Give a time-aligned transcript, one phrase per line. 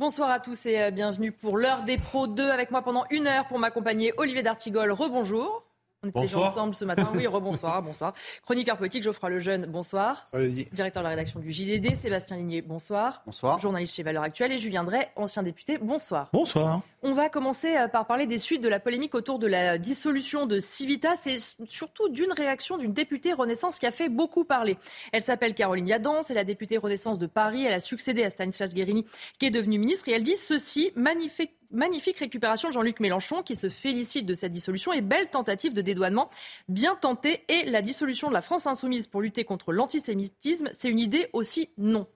[0.00, 3.46] Bonsoir à tous et bienvenue pour l'heure des pros 2 avec moi pendant une heure
[3.48, 4.92] pour m'accompagner Olivier D'Artigol.
[4.92, 5.62] Rebonjour.
[6.02, 7.10] On est déjà ensemble ce matin.
[7.14, 8.14] Oui, rebonsoir, bonsoir.
[8.42, 10.24] Chroniqueur politique, Geoffroy Lejeune, bonsoir.
[10.32, 10.50] Salut.
[10.50, 13.22] Directeur de la rédaction du JDD, Sébastien Ligné, bonsoir.
[13.26, 13.58] Bonsoir.
[13.58, 16.30] Journaliste chez Valeurs Actuelles et Julien Drey, ancien député, bonsoir.
[16.32, 16.80] Bonsoir.
[17.02, 20.46] On va commencer euh, par parler des suites de la polémique autour de la dissolution
[20.46, 21.36] de Civitas et
[21.68, 24.78] surtout d'une réaction d'une députée Renaissance qui a fait beaucoup parler.
[25.12, 27.66] Elle s'appelle Caroline Yadon, c'est la députée Renaissance de Paris.
[27.66, 29.04] Elle a succédé à Stanislas Guérini
[29.38, 33.56] qui est devenu ministre et elle dit ceci magnifique magnifique récupération de Jean-Luc Mélenchon qui
[33.56, 36.28] se félicite de cette dissolution et belle tentative de dédouanement
[36.68, 37.44] bien tentée.
[37.48, 41.70] Et la dissolution de la France insoumise pour lutter contre l'antisémitisme, c'est une idée aussi
[41.78, 42.06] non.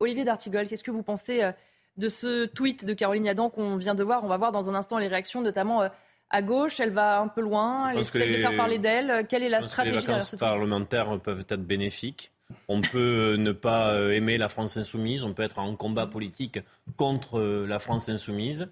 [0.00, 1.52] Olivier D'Artigol, qu'est-ce que vous pensez euh,
[1.96, 4.24] de ce tweet de Caroline Yadan qu'on vient de voir?
[4.24, 5.88] On va voir dans un instant les réactions, notamment euh,
[6.30, 6.78] à gauche.
[6.80, 9.26] Elle va un peu loin, elle essaie de faire parler d'elle.
[9.28, 12.32] Quelle est la stratégie Les vacances parlementaires peuvent être bénéfiques.
[12.68, 16.60] On peut ne pas euh, aimer la France insoumise, on peut être en combat politique
[16.96, 18.68] contre la France insoumise.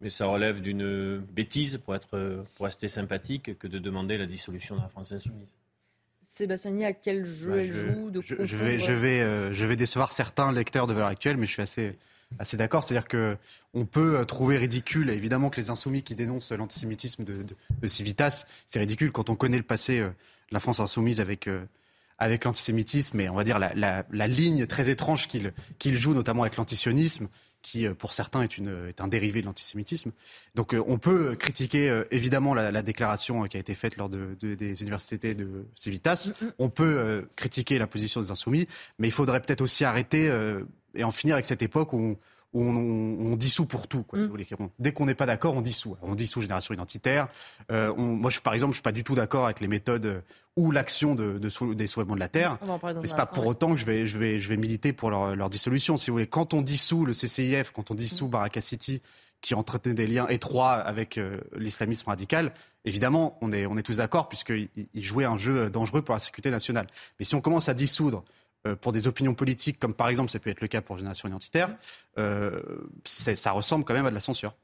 [0.00, 4.76] Mais ça relève d'une bêtise, pour, être, pour rester sympathique, que de demander la dissolution
[4.76, 5.54] de la France insoumise.
[6.40, 9.76] Sébastien, à quel jeu bah, elle joue de je, vais, je, vais, euh, je vais
[9.76, 11.98] décevoir certains lecteurs de Valeurs Actuelles, mais je suis assez,
[12.38, 12.82] assez d'accord.
[12.82, 17.44] C'est-à-dire qu'on peut euh, trouver ridicule, évidemment, que les insoumis qui dénoncent l'antisémitisme de,
[17.82, 21.48] de, Civitas, c'est ridicule quand on connaît le passé euh, de la France insoumise avec,
[22.18, 26.12] avec l'antisémitisme et on va dire la, la, la ligne très étrange qu'il qu'il joue,
[26.12, 27.28] notamment avec l'antisionisme
[27.62, 30.12] qui euh, pour certains est, une, est un dérivé de l'antisémitisme.
[30.54, 34.08] Donc euh, on peut critiquer euh, évidemment la, la, déclaration qui a été faite lors
[34.08, 36.32] de, de, des universités de Civitas.
[36.40, 36.52] Mm, mm.
[36.58, 38.66] On peut critiquer la position des insoumis,
[38.98, 40.30] mais il faudrait peut-être aussi arrêter
[40.94, 42.16] et en finir avec cette époque où on,
[42.52, 44.02] où on, on, dissout pour tout.
[44.02, 44.68] Quoi, mm.
[44.78, 45.96] Dès qu'on n'est pas d'accord, on dissout.
[46.02, 47.28] On dissout génération identitaire.
[47.70, 50.06] Euh, on, moi, je, par exemple, je suis pas du tout d'accord avec les méthodes
[50.06, 50.20] euh,
[50.56, 52.58] ou l'action de, de, des soulèvements de la terre.
[52.82, 55.36] Mais c'est pas pour autant que je vais, je vais, je vais militer pour leur,
[55.36, 55.96] leur, dissolution.
[55.96, 58.30] Si vous voulez, quand on dissout le CCIF, quand on dissout mm.
[58.30, 59.00] Baraka City,
[59.40, 62.52] qui entretenait des liens étroits avec euh, l'islamisme radical,
[62.84, 66.50] évidemment, on est, on est tous d'accord puisqu'il jouait un jeu dangereux pour la sécurité
[66.50, 66.88] nationale.
[67.18, 68.24] Mais si on commence à dissoudre
[68.80, 71.70] pour des opinions politiques, comme par exemple ça peut être le cas pour Génération Identitaire,
[72.18, 72.60] euh,
[73.04, 74.54] ça ressemble quand même à de la censure.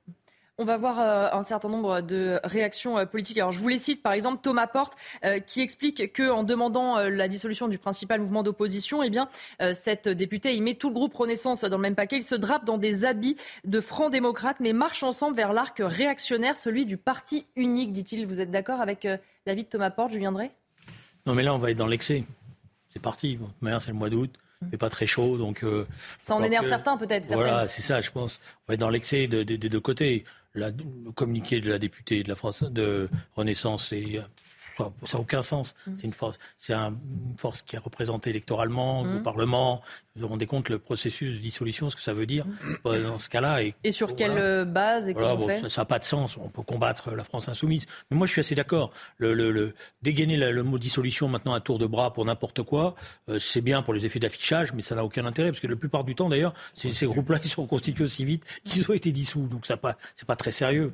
[0.58, 3.36] On va voir euh, un certain nombre de réactions politiques.
[3.36, 4.94] Alors, je vous les cite, par exemple, Thomas Porte,
[5.46, 9.28] qui explique qu'en demandant la dissolution du principal mouvement d'opposition, eh bien,
[9.74, 12.16] cette députée, il met tout le groupe Renaissance dans le même paquet.
[12.16, 16.56] Il se drape dans des habits de francs démocrates, mais marche ensemble vers l'arc réactionnaire,
[16.56, 18.26] celui du parti unique, dit-il.
[18.26, 19.06] Vous êtes d'accord avec
[19.44, 20.52] l'avis de Thomas Porte, je viendrai
[21.26, 22.24] Non, mais là, on va être dans l'excès
[22.96, 23.36] c'est parti.
[23.36, 24.32] Bon, c'est le mois d'août.
[24.62, 25.62] Il fait pas très chaud, donc.
[25.62, 25.86] Euh,
[26.18, 27.26] ça en énerve certains, peut-être.
[27.26, 28.40] Voilà, c'est ça, je pense.
[28.46, 30.24] On va être dans l'excès des deux côtés.
[30.54, 30.72] le
[31.14, 34.18] communiqué de la députée de la France de Renaissance et
[34.76, 35.74] ça n'a aucun sens.
[35.86, 35.92] Mm.
[35.96, 36.96] C'est une force, c'est une
[37.38, 39.22] force qui est représentée électoralement au mm.
[39.22, 39.82] Parlement.
[40.14, 42.74] Vous vous rendez compte le processus de dissolution, ce que ça veut dire mm.
[42.84, 43.62] bah, dans ce cas-là.
[43.62, 46.36] Et, et sur quelle euh, base et Ça n'a pas de sens.
[46.36, 47.86] On peut combattre la France insoumise.
[48.10, 48.90] Mais moi, je suis assez d'accord.
[49.18, 52.94] Le, le, dégainer le, mot dissolution maintenant à tour de bras pour n'importe quoi,
[53.28, 55.76] euh, c'est bien pour les effets d'affichage, mais ça n'a aucun intérêt parce que la
[55.76, 59.12] plupart du temps, d'ailleurs, c'est ces groupes-là qui sont constitués aussi vite qu'ils ont été
[59.12, 59.46] dissous.
[59.46, 60.92] Donc, ça pas, c'est pas très sérieux.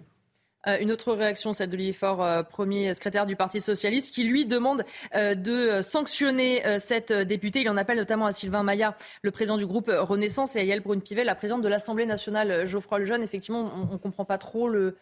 [0.69, 4.47] Euh, une autre réaction, celle de Faure, euh, premier secrétaire du Parti socialiste, qui lui
[4.47, 4.85] demande
[5.15, 7.61] euh, de sanctionner cette députée.
[7.61, 10.81] Il en appelle notamment à Sylvain Maillard, le président du groupe Renaissance, et à Yael
[10.81, 13.23] Brune-Pivet, la présidente de l'Assemblée nationale, Geoffroy Lejeune.
[13.23, 14.97] Effectivement, on ne comprend pas trop le,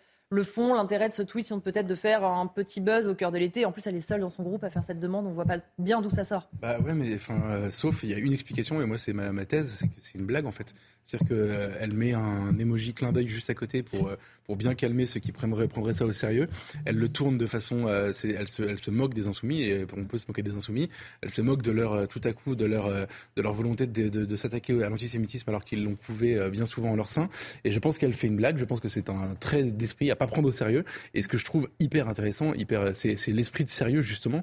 [0.45, 3.39] fond, l'intérêt de ce tweet, c'est peut-être de faire un petit buzz au cœur de
[3.39, 3.65] l'été.
[3.65, 5.27] En plus, elle est seule dans son groupe à faire cette demande.
[5.27, 6.49] On voit pas bien d'où ça sort.
[6.61, 9.45] Bah ouais, mais enfin, sauf il y a une explication et moi c'est ma, ma,
[9.45, 10.75] thèse, c'est une blague en fait.
[11.11, 14.75] C'est-à-dire qu'elle euh, met un emoji clin d'œil juste à côté pour, euh, pour bien
[14.75, 16.49] calmer ceux qui prendraient, ça au sérieux.
[16.85, 17.87] Elle le tourne de façon.
[17.89, 20.89] Euh, elle, se, elle se moque des insoumis, et on peut se moquer des insoumis.
[21.23, 24.37] Elle se moque de leur, tout à coup, de leur, de leur volonté de, de,
[24.37, 27.29] s'attaquer à l'antisémitisme alors qu'ils l'ont prouvé bien souvent en leur sein.
[27.65, 28.59] Et je pense qu'elle fait une blague.
[28.59, 30.85] Je pense que c'est un trait d'esprit à pas prendre au sérieux.
[31.15, 34.43] Et ce que je trouve hyper intéressant, hyper, c'est, l'esprit de sérieux, justement,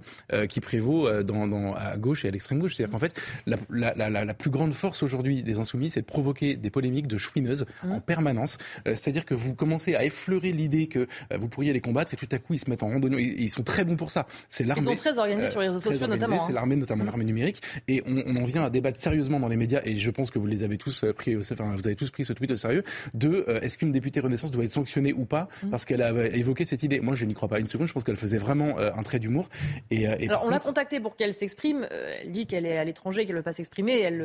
[0.50, 2.75] qui prévaut à gauche et à l'extrême gauche.
[2.75, 3.57] C'est-à-dire qu'en fait, la,
[3.95, 7.65] la, la plus grande force aujourd'hui des insoumis, c'est de provoquer des polémiques de chouineuses
[7.83, 7.91] mmh.
[7.91, 8.57] en permanence.
[8.88, 12.17] Euh, c'est-à-dire que vous commencez à effleurer l'idée que euh, vous pourriez les combattre et
[12.17, 13.21] tout à coup ils se mettent en randonnée.
[13.21, 14.27] Ils sont très bons pour ça.
[14.49, 14.83] C'est l'armée.
[14.83, 16.39] Ils sont très organisés sur les réseaux sociaux notamment.
[16.39, 16.55] C'est hein.
[16.55, 17.07] l'armée, notamment mmh.
[17.07, 17.61] l'armée numérique.
[17.88, 19.81] Et on, en vient à débattre sérieusement dans les médias.
[19.83, 22.25] Et je pense que vous les avez tous euh, pris, enfin, vous avez tous pris
[22.25, 22.83] ce tweet au sérieux.
[23.13, 25.69] De est-ce qu'une députée Renaissance doit être sanctionnée ou pas mmh.
[25.69, 27.00] parce qu'elle a évoqué cette idée.
[27.00, 27.88] Moi, je n'y crois pas une seconde.
[27.88, 29.50] Je pense qu'elle faisait vraiment un trait d'humour.
[29.91, 31.88] Et, et Alors, on l'a contactée pour qu'elle s'exprime.
[31.91, 34.00] Elle dit qu'elle est à l'étranger, qu'elle ne veut pas s'exprimer.
[34.00, 34.21] Elle.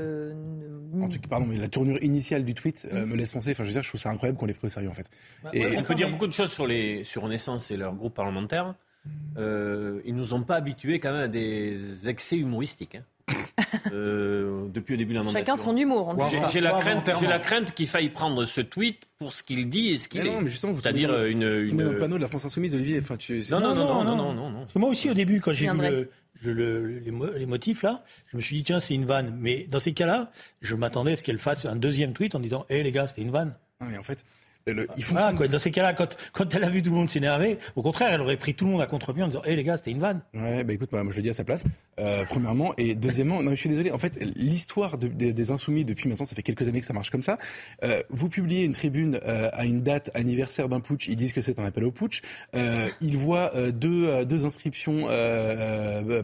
[1.01, 3.51] En tout cas, pardon, mais la tournure initiale du tweet me laisse penser.
[3.53, 5.07] Enfin, je veux dire, je trouve ça incroyable qu'on les pris au sérieux, en fait.
[5.43, 8.15] Bah, et, on peut dire beaucoup de choses sur, les, sur Renaissance et leur groupe
[8.15, 8.75] parlementaire.
[9.37, 12.97] Euh, ils nous ont pas habitués quand même à des excès humoristiques.
[12.97, 13.05] Hein.
[13.93, 15.41] euh, depuis le début de la mandature.
[15.41, 16.17] Chacun son humour.
[16.51, 19.97] J'ai la crainte, la crainte qu'il faille prendre ce tweet pour ce qu'il dit et
[19.97, 20.33] ce qu'il Mais est.
[20.33, 21.83] non, mais justement, vous C'est-à-dire euh, une, une...
[21.83, 22.99] le panneau de la France Insoumise, Olivier.
[23.01, 23.43] Enfin, tu...
[23.51, 24.17] Non, non, non, non, Non, non, non.
[24.17, 24.61] non, non, non.
[24.61, 26.11] Parce que moi aussi, au début, quand j'ai vu le,
[26.51, 29.37] les, mo- les motifs là, je me suis dit tiens, c'est une vanne.
[29.39, 30.31] Mais dans ces cas-là,
[30.61, 33.23] je m'attendais à ce qu'elle fasse un deuxième tweet en disant hé les gars, c'était
[33.23, 33.55] une vanne.
[33.81, 34.25] Non, mais en fait,
[34.67, 35.49] le- Voilà, quoi.
[35.49, 38.21] Dans ces cas-là, quand, quand elle a vu tout le monde s'énerver, au contraire, elle
[38.21, 40.21] aurait pris tout le monde à contre-pied en disant hé les gars, c'était une vanne.
[40.35, 41.65] Ouais, bah écoute, moi je le dis à sa place.
[42.01, 43.91] Euh, premièrement, et deuxièmement, non, je suis désolé.
[43.91, 46.93] En fait, l'histoire de- des- des insoumis depuis maintenant, ça fait quelques années que ça
[46.95, 47.39] marche comme ça.
[47.85, 51.41] Euh, vous publiez une tribune euh, à une date anniversaire d'un putsch, ils disent que
[51.41, 52.21] c'est un appel au putsch.
[53.01, 55.07] Ils voient deux, deux inscriptions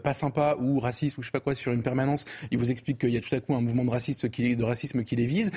[0.02, 2.24] pas sympas ou racistes ou je sais pas quoi sur une permanence.
[2.50, 4.64] Ils vous expliquent qu'il y a tout à coup un mouvement de, raciste qui, de
[4.64, 5.50] racisme qui les vise.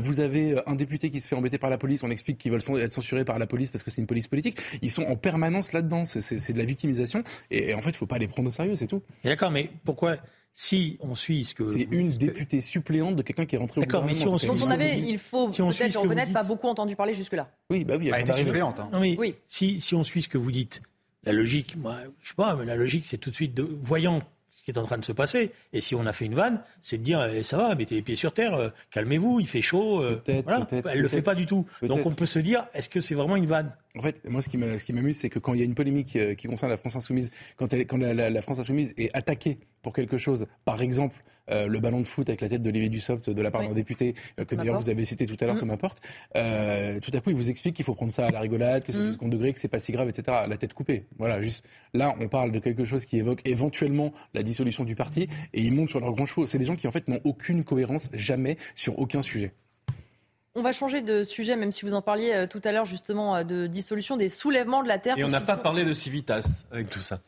[0.00, 2.02] Vous avez un député qui se fait embêter par la police.
[2.02, 4.58] On explique qu'ils veulent être censurés par la police parce que c'est une police politique.
[4.82, 6.04] Ils sont en permanence là-dedans.
[6.06, 7.22] C'est- C'est c'est de la victimisation.
[7.50, 9.02] Et, et en fait, il faut pas les prendre au sérieux, c'est tout.
[9.24, 10.16] D'accord, mais pourquoi
[10.58, 13.80] si on suit ce que C'est une dites- députée suppléante de quelqu'un qui est rentré
[13.80, 14.52] au D'accord, mais si gouvernement.
[14.54, 17.50] on suit- on avait, il faut si peut-être reconnaître, pas dites- beaucoup entendu parler jusque-là.
[17.70, 18.46] Oui, bah oui, Elle d'arriver.
[18.46, 18.80] suppléante.
[18.80, 18.88] hein.
[18.92, 19.34] Non mais Oui.
[19.46, 20.80] si, si on suit ce que vous dites,
[21.24, 24.22] la logique, moi, je sais pas, mais la logique, c'est tout de suite de voyant
[24.66, 25.52] qui est en train de se passer.
[25.72, 28.02] Et si on a fait une vanne, c'est de dire eh, ça va, mettez les
[28.02, 30.02] pieds sur terre, euh, calmez-vous, il fait chaud.
[30.02, 30.66] euh, voilà.
[30.92, 31.64] Elle le fait pas du tout.
[31.82, 33.72] Donc on peut se dire est-ce que c'est vraiment une vanne?
[33.96, 35.64] En fait, moi, ce qui m'a- ce qui m'amuse, c'est que quand il y a
[35.64, 38.58] une polémique euh, qui concerne la France insoumise, quand, elle, quand la, la- la France
[38.58, 41.16] insoumise est attaquée pour quelque chose, par exemple
[41.50, 43.68] euh, le ballon de foot avec la tête d'Olivier Dussopt de la part Oui.
[43.68, 45.60] d'un député euh, que d'ailleurs vous avez cité tout à l'heure, Mm.
[45.60, 46.00] comme importe,
[46.36, 48.92] euh, tout à coup, il vous explique qu'il faut prendre ça à la rigolade, que
[48.92, 49.06] c'est Mm.
[49.06, 50.38] du second degré, que c'est pas si grave, etc.
[50.48, 51.04] La tête coupée.
[51.18, 51.64] Voilà, juste
[51.94, 55.72] là, on parle de quelque chose qui évoque éventuellement la dissolution du parti et ils
[55.72, 56.46] montent sur leurs grands chevaux.
[56.46, 59.52] C'est des gens qui en fait n'ont aucune cohérence jamais sur aucun sujet.
[60.58, 63.66] On va changer de sujet, même si vous en parliez tout à l'heure justement de
[63.66, 65.18] dissolution des soulèvements de la terre.
[65.18, 67.20] Et on n'a pas sont- parlé de Civitas avec tout ça.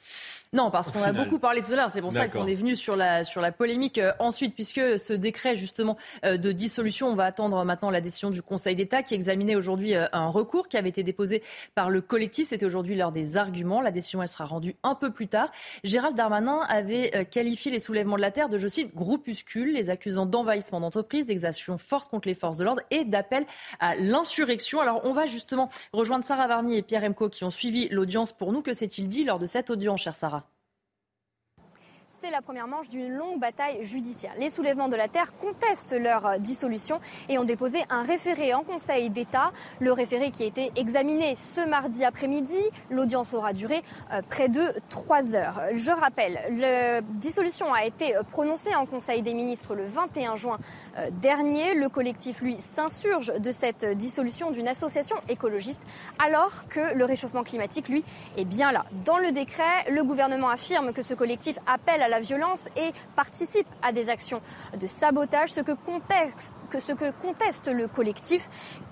[0.55, 1.91] Non, parce qu'on a beaucoup parlé tout à l'heure.
[1.91, 5.13] C'est pour ça qu'on est venu sur la, sur la polémique euh, ensuite, puisque ce
[5.13, 9.15] décret justement euh, de dissolution, on va attendre maintenant la décision du Conseil d'État qui
[9.15, 11.43] examinait aujourd'hui euh, un recours qui avait été déposé
[11.75, 12.49] par le collectif.
[12.49, 13.83] C'était aujourd'hui l'heure des arguments.
[13.83, 15.51] La décision, elle sera rendue un peu plus tard.
[15.85, 20.25] Gérald Darmanin avait qualifié les soulèvements de la terre de, je cite, groupuscules, les accusant
[20.25, 23.45] d'envahissement d'entreprise, d'exactions fortes contre les forces de l'ordre et d'appel
[23.81, 24.81] à l'insurrection.
[24.81, 28.53] Alors, on va justement rejoindre Sarah Varny et Pierre Emco qui ont suivi l'audience pour
[28.53, 28.63] nous.
[28.63, 30.38] Que s'est-il dit lors de cette audience, chère Sarah?
[32.21, 34.33] C'est la première manche d'une longue bataille judiciaire.
[34.39, 38.65] Les soulèvements de la terre contestent leur euh, dissolution et ont déposé un référé en
[38.65, 39.53] Conseil d'État.
[39.79, 42.59] Le référé qui a été examiné ce mardi après-midi.
[42.91, 45.61] L'audience aura duré euh, près de trois heures.
[45.75, 50.59] Je rappelle, la dissolution a été euh, prononcée en Conseil des ministres le 21 juin
[51.13, 51.75] dernier.
[51.75, 55.81] Le collectif, lui, s'insurge de cette dissolution d'une association écologiste
[56.19, 58.03] alors que le réchauffement climatique, lui,
[58.37, 58.85] est bien là.
[59.05, 63.67] Dans le décret, le gouvernement affirme que ce collectif appelle à la violence et participe
[63.83, 64.41] à des actions
[64.79, 65.73] de sabotage, ce que
[66.79, 68.49] ce que conteste le collectif.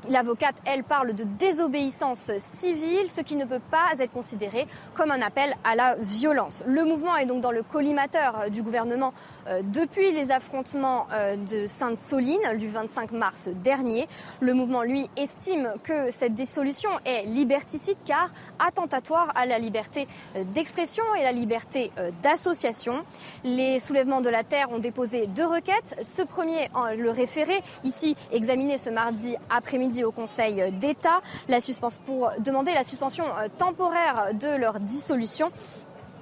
[0.08, 5.20] L'avocate, elle, parle de désobéissance civile, ce qui ne peut pas être considéré comme un
[5.22, 6.62] appel à la violence.
[6.66, 9.12] Le mouvement est donc dans le collimateur du gouvernement
[9.48, 14.06] euh, depuis les affrontements euh, de Sainte-Soline du 25 mars dernier.
[14.40, 20.44] Le mouvement, lui, estime que cette dissolution est liberticide car attentatoire à la liberté euh,
[20.44, 23.04] d'expression et la liberté euh, d'association.
[23.44, 25.96] Les soulèvements de la terre ont déposé deux requêtes.
[26.02, 31.20] Ce premier, le référé, ici examiné ce mardi après-midi au Conseil d'État,
[32.04, 35.50] pour demander la suspension euh, temporaire de leur dissolution.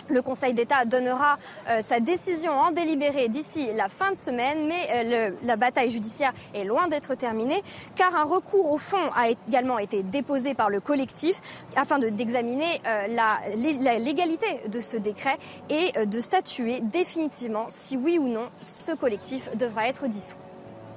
[0.08, 4.88] Le Conseil d'État donnera euh, sa décision en délibéré d'ici la fin de semaine, mais
[4.92, 7.62] euh, la bataille judiciaire est loin d'être terminée,
[7.96, 11.40] car un recours au fond a également été déposé par le collectif
[11.76, 13.40] afin de- d'examiner euh, la,
[13.80, 15.38] la légalité de ce décret
[15.70, 20.36] et euh, de statuer définitivement si oui ou non ce collectif devra être dissous.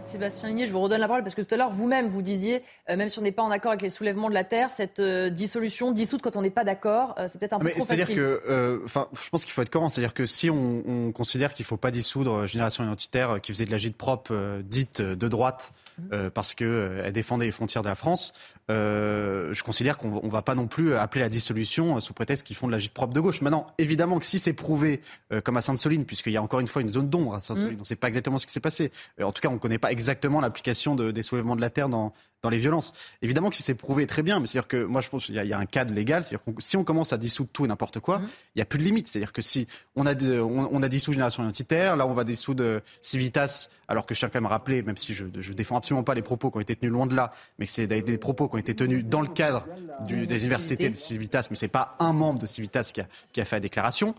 [0.07, 2.63] Sébastien Ligné, je vous redonne la parole parce que tout à l'heure, vous-même, vous disiez,
[2.89, 4.99] euh, même si on n'est pas en accord avec les soulèvements de la terre, cette
[4.99, 7.83] euh, dissolution, dissoute quand on n'est pas d'accord, euh, c'est peut-être un peu Mais trop
[7.83, 8.21] c'est-à-dire facile.
[8.21, 9.89] que, enfin, je pense qu'il faut être cohérent.
[9.89, 13.65] C'est-à-dire que si on, on considère qu'il ne faut pas dissoudre Génération Identitaire, qui faisait
[13.65, 15.73] de la gîte propre dite de droite,
[16.13, 18.33] euh, parce que euh, elle défendait les frontières de la France,
[18.69, 22.55] euh, je considère qu'on ne va pas non plus appeler la dissolution sous prétexte qu'ils
[22.55, 23.41] font de la gîte propre de gauche.
[23.41, 26.67] Maintenant, évidemment que si c'est prouvé, euh, comme à Sainte-Soline, puisqu'il y a encore une
[26.67, 28.91] fois une zone d'ombre à Sainte-Soline, on ne sait pas exactement ce qui s'est passé.
[29.19, 31.69] Euh, en tout cas, on ne connaît pas exactement l'application de- des soulèvements de la
[31.69, 32.11] terre dans,
[32.43, 32.93] dans les violences.
[33.21, 35.39] Évidemment que si c'est prouvé, très bien, mais c'est-à-dire que moi je pense qu'il y,
[35.39, 37.65] a- il y a un cadre légal, c'est-à-dire que si on commence à dissoudre tout
[37.65, 39.07] et n'importe quoi, il n'y a plus de limite.
[39.07, 42.23] C'est-à-dire que si on a, de- on, on a dissous Génération Identitaire, là on va
[42.23, 45.77] dissoudre euh, Civitas, alors que je tiens quand même à rappeler, même si je, défends
[45.77, 48.17] absolument pas les propos qui ont été tenus loin de là, mais que c'est des,
[48.19, 49.65] propos qui ont été tenus dans le cadre
[50.05, 53.41] du- des universités de Civitas, mais c'est pas un membre de Civitas qui a, qui
[53.41, 54.13] a fait la déclaration.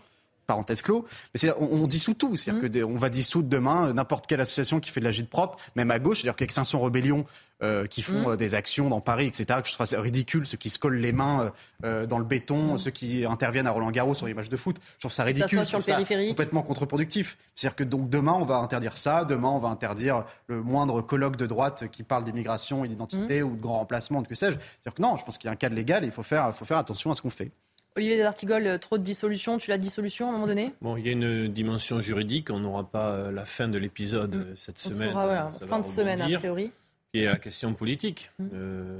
[0.49, 1.05] Parenthèse clos.
[1.33, 2.35] Mais on, on, dissout tout.
[2.35, 2.87] C'est-à-dire mmh.
[2.87, 5.99] qu'on va dissoudre demain n'importe quelle association qui fait de la gîte propre, même à
[5.99, 6.21] gauche.
[6.21, 7.25] C'est-à-dire qu'Extinction Rebellion,
[7.61, 8.31] euh, qui font mmh.
[8.31, 11.11] euh, des actions dans Paris, etc., que je trouve ridicule, ceux qui se collent les
[11.11, 11.51] mains
[11.83, 12.77] euh, dans le béton, mmh.
[12.79, 14.77] ceux qui interviennent à Roland Garros sur les matchs de foot.
[14.95, 15.59] Je trouve ça ridicule.
[15.65, 15.95] Ça sur
[16.29, 17.37] complètement contre-productif.
[17.53, 19.23] C'est-à-dire que donc demain, on va interdire ça.
[19.25, 23.55] Demain, on va interdire le moindre colloque de droite qui parle d'immigration et d'identité ou
[23.55, 24.57] de grand remplacement, de que sais-je.
[24.57, 26.55] C'est-à-dire que non, je pense qu'il y a un cadre légal et il faut faire,
[26.55, 27.51] faut faire attention à ce qu'on fait.
[27.99, 31.05] Olivier Delartigol, euh, trop de dissolution, tu l'as dissolution à un moment donné Bon, il
[31.05, 34.39] y a une dimension juridique, on n'aura pas euh, la fin de l'épisode mm.
[34.39, 35.11] euh, cette semaine.
[35.11, 36.71] Sera, fin de semaine, a priori.
[37.13, 38.31] Et la question politique.
[38.39, 38.45] Mm.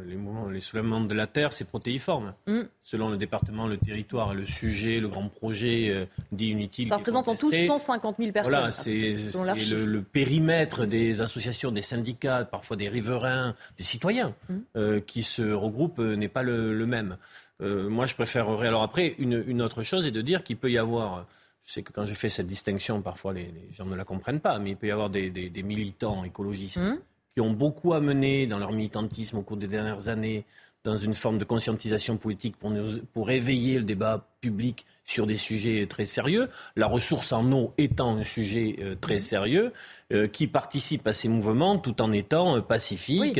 [0.05, 2.33] les, mouvements, les soulèvements de la terre, c'est protéiforme.
[2.45, 2.63] Mm.
[2.83, 6.87] Selon le département, le territoire, le sujet, le grand projet dit inutile.
[6.87, 8.51] Ça représente en tout 150 000 personnes.
[8.51, 9.15] Voilà, c'est
[9.85, 14.35] le, périmètre des associations, des syndicats, parfois des riverains, des citoyens
[15.07, 17.15] qui se regroupent n'est pas le même.
[17.61, 18.67] Euh, moi, je préférerais.
[18.67, 21.25] Alors après, une, autre chose est de dire qu'il peut y avoir.
[21.65, 24.57] Je sais que quand je fais cette distinction, parfois les, gens ne la comprennent pas,
[24.59, 26.99] mais il peut y avoir des, militants écologistes mmh.
[27.35, 30.45] qui ont beaucoup amené dans leur militantisme au cours des dernières années
[30.83, 32.71] dans une forme de conscientisation politique pour,
[33.13, 38.17] pour éveiller le débat public sur des sujets très sérieux, la ressource en eau étant
[38.17, 39.73] un sujet euh, très sérieux,
[40.13, 43.39] euh, qui participe à ces mouvements tout en étant euh, pacifique,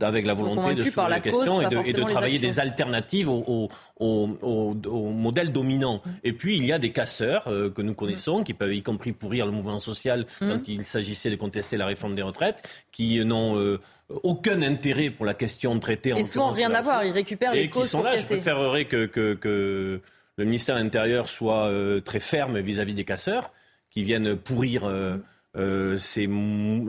[0.00, 6.02] avec la volonté de soulever la, question et de, travailler des alternatives au, modèle dominant.
[6.04, 6.10] Mm.
[6.22, 7.44] Et puis il y a des casseurs
[7.74, 10.48] que nous connaissons, qui peuvent y compris pourrir le mouvement social mm.
[10.48, 13.78] quand il s'agissait de contester la réforme des retraites, qui n'ont
[14.22, 17.68] aucun intérêt pour la question traitée et en souvent rien à voir, ils récupèrent les
[17.68, 18.16] causes qui sont là.
[18.16, 20.00] Je préférerais que, que
[20.38, 23.52] le ministère de l'Intérieur soit euh, très ferme vis-à-vis des casseurs
[23.90, 25.16] qui viennent pourrir euh,
[25.56, 26.28] euh, ces,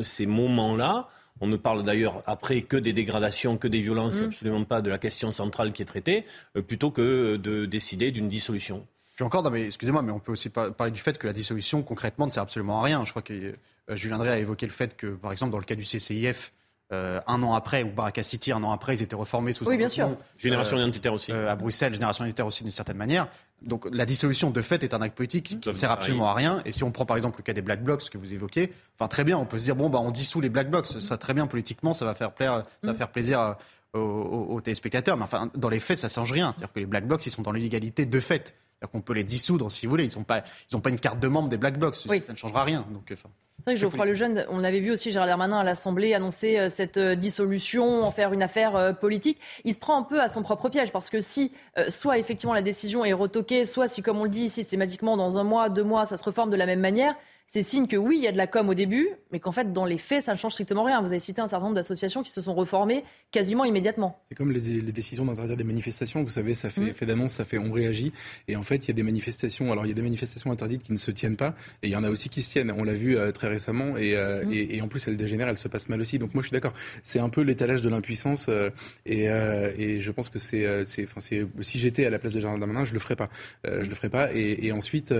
[0.04, 1.10] ces moments-là.
[1.42, 4.26] On ne parle d'ailleurs après que des dégradations, que des violences, mmh.
[4.26, 6.26] absolument pas de la question centrale qui est traitée,
[6.68, 8.86] plutôt que de décider d'une dissolution.
[9.16, 12.26] Puis encore, mais excusez-moi, mais on peut aussi parler du fait que la dissolution, concrètement,
[12.26, 13.06] ne sert absolument à rien.
[13.06, 13.56] Je crois que
[13.92, 16.52] Julien Drey a évoqué le fait que, par exemple, dans le cas du CCIF,
[16.92, 19.78] euh, un an après, ou Baraka City, un an après, ils étaient reformés sous oui,
[19.78, 20.10] bien sûr.
[20.40, 21.32] Génération euh, identitaire aussi.
[21.32, 23.28] Euh, à Bruxelles, génération identitaire aussi d'une certaine manière.
[23.62, 26.64] Donc la dissolution de fait est un acte politique qui ne sert absolument à rien.
[26.66, 29.08] Et si on prend par exemple le cas des Black Blocs que vous évoquez, enfin
[29.08, 31.36] très bien, on peut se dire bon bah on dissout les Black Blocs, ça très
[31.36, 32.96] bien politiquement, ça va faire plaire, ça va mm.
[32.96, 33.56] faire plaisir
[33.94, 35.18] aux, téléspectateurs.
[35.18, 36.54] Mais enfin dans les faits, ça change rien.
[36.54, 38.56] C'est-à-dire que les Black Blocs, ils sont dans l'illégalité de fait.
[38.80, 40.06] C'est-à-dire qu'on peut les dissoudre si vous voulez.
[40.06, 41.96] Ils n'ont pas, ils pas une carte de membre des Black Blocs.
[41.96, 42.86] Ça ne changera rien.
[42.92, 43.30] Donc, enfin.
[43.60, 46.70] C'est vrai que Geoffroy Lejeune, on avait vu aussi Gérald Darmanin à l'Assemblée annoncer euh,
[46.70, 49.38] cette euh, dissolution, en faire une affaire euh, politique.
[49.66, 51.52] Il se prend un peu à son propre piège parce que si
[51.90, 55.44] soit effectivement la décision est retoquée, soit si, comme on le dit systématiquement, dans un
[55.44, 57.16] mois, deux mois, ça se reforme de la même manière,
[57.52, 59.74] c'est signe que oui, il y a de la com au début, mais qu'en fait,
[59.74, 61.02] dans les faits, ça ne change strictement rien.
[61.02, 64.22] Vous avez cité un certain nombre d'associations qui se sont reformées quasiment immédiatement.
[64.30, 66.22] C'est comme les, décisions d'interdire des manifestations.
[66.22, 66.88] Vous savez, ça fait mmh.
[66.90, 68.14] effet d'annonce, ça fait on réagit.
[68.48, 69.72] Et en fait, il y a des manifestations.
[69.72, 71.96] Alors, il y a des manifestations interdites qui ne se tiennent pas, et il y
[71.96, 72.72] en a aussi qui se tiennent.
[72.76, 74.54] On l'a vu euh, très récemment, euh, mmh.
[74.54, 76.20] et, et, en plus, elles dégénèrent, elles se passent mal aussi.
[76.20, 76.74] Donc, moi, je suis d'accord.
[77.04, 78.70] C'est un peu l'étalage de l'impuissance, euh,
[79.06, 82.86] et, et, je pense que c'est, enfin, si j'étais à la place de Gérald Darmanin,
[82.86, 83.30] je le ferais pas.
[83.66, 84.30] je le ferais pas.
[84.34, 85.14] Et, ensuite,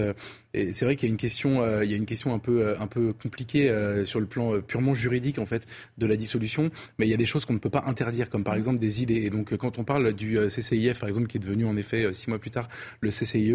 [0.54, 2.88] c'est vrai qu'il y a une question, il y a une question un peu, un
[2.88, 5.66] peu compliqué euh, sur le plan purement juridique en fait
[5.98, 8.44] de la dissolution, mais il y a des choses qu'on ne peut pas interdire, comme
[8.44, 9.22] par exemple des idées.
[9.24, 12.30] Et donc quand on parle du CCIF, par exemple, qui est devenu en effet six
[12.30, 12.70] mois plus tard
[13.02, 13.12] le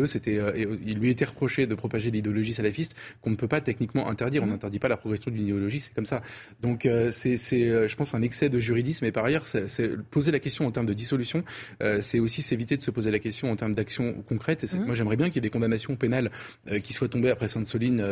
[0.07, 0.39] C'était,
[0.87, 4.43] il lui était reproché de propager l'idéologie salafiste qu'on ne peut pas techniquement interdire.
[4.43, 4.51] On mmh.
[4.51, 6.23] n'interdit pas la progression d'une idéologie, c'est comme ça.
[6.61, 9.05] Donc c'est, je pense, un excès de juridisme.
[9.05, 11.45] Et par ailleurs, c'est, poser la question en termes de dissolution,
[12.01, 14.65] c'est aussi s'éviter de se poser la question en termes d'action concrète.
[14.65, 14.85] Et mmh.
[14.85, 16.31] moi, j'aimerais bien qu'il y ait des condamnations pénales
[16.83, 18.03] qui soient tombées après Sainte-Soline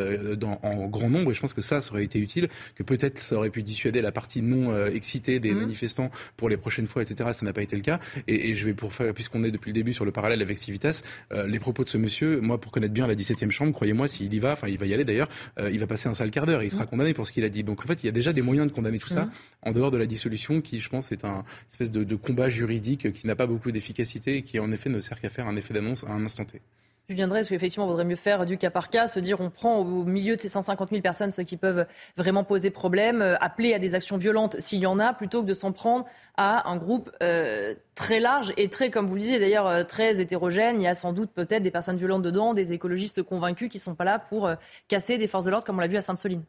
[0.63, 3.35] en grand nombre et je pense que ça, ça aurait été utile, que peut-être ça
[3.35, 5.59] aurait pu dissuader la partie non euh, excitée des mmh.
[5.59, 7.31] manifestants pour les prochaines fois, etc.
[7.33, 7.99] Ça n'a pas été le cas.
[8.27, 11.03] Et, je vais pour faire, puisqu'on est depuis le début sur le parallèle avec Civitas,
[11.31, 14.31] euh, les propos de ce monsieur, moi, pour connaître bien la 17e chambre, croyez-moi, s'il
[14.33, 16.45] y va, enfin, il va y aller d'ailleurs, euh, il va passer un sale quart
[16.45, 16.87] d'heure et il sera mmh.
[16.87, 17.63] condamné pour ce qu'il a dit.
[17.63, 19.31] Donc, en fait, il y a déjà des moyens de condamner tout ça, mmh.
[19.63, 23.11] en dehors de la dissolution, qui, je pense, est un espèce de, de combat juridique
[23.13, 25.73] qui n'a pas beaucoup d'efficacité et qui, en effet, ne sert qu'à faire un effet
[25.73, 26.61] d'annonce à un instant T.
[27.09, 29.49] Je viendrai, parce qu'effectivement, il vaudrait mieux faire du cas par cas, se dire on
[29.49, 33.35] prend au milieu de ces 150 000 personnes ceux qui peuvent vraiment poser problème, euh,
[33.41, 36.05] appeler à des actions violentes s'il y en a, plutôt que de s'en prendre
[36.37, 40.21] à un groupe euh, très large et très, comme vous le disiez d'ailleurs, euh, très
[40.21, 40.79] hétérogène.
[40.79, 43.83] Il y a sans doute peut-être des personnes violentes dedans, des écologistes convaincus qui ne
[43.83, 44.49] sont pas là pour
[44.87, 46.43] casser des forces de l'ordre, comme on l'a vu à Sainte-Soline.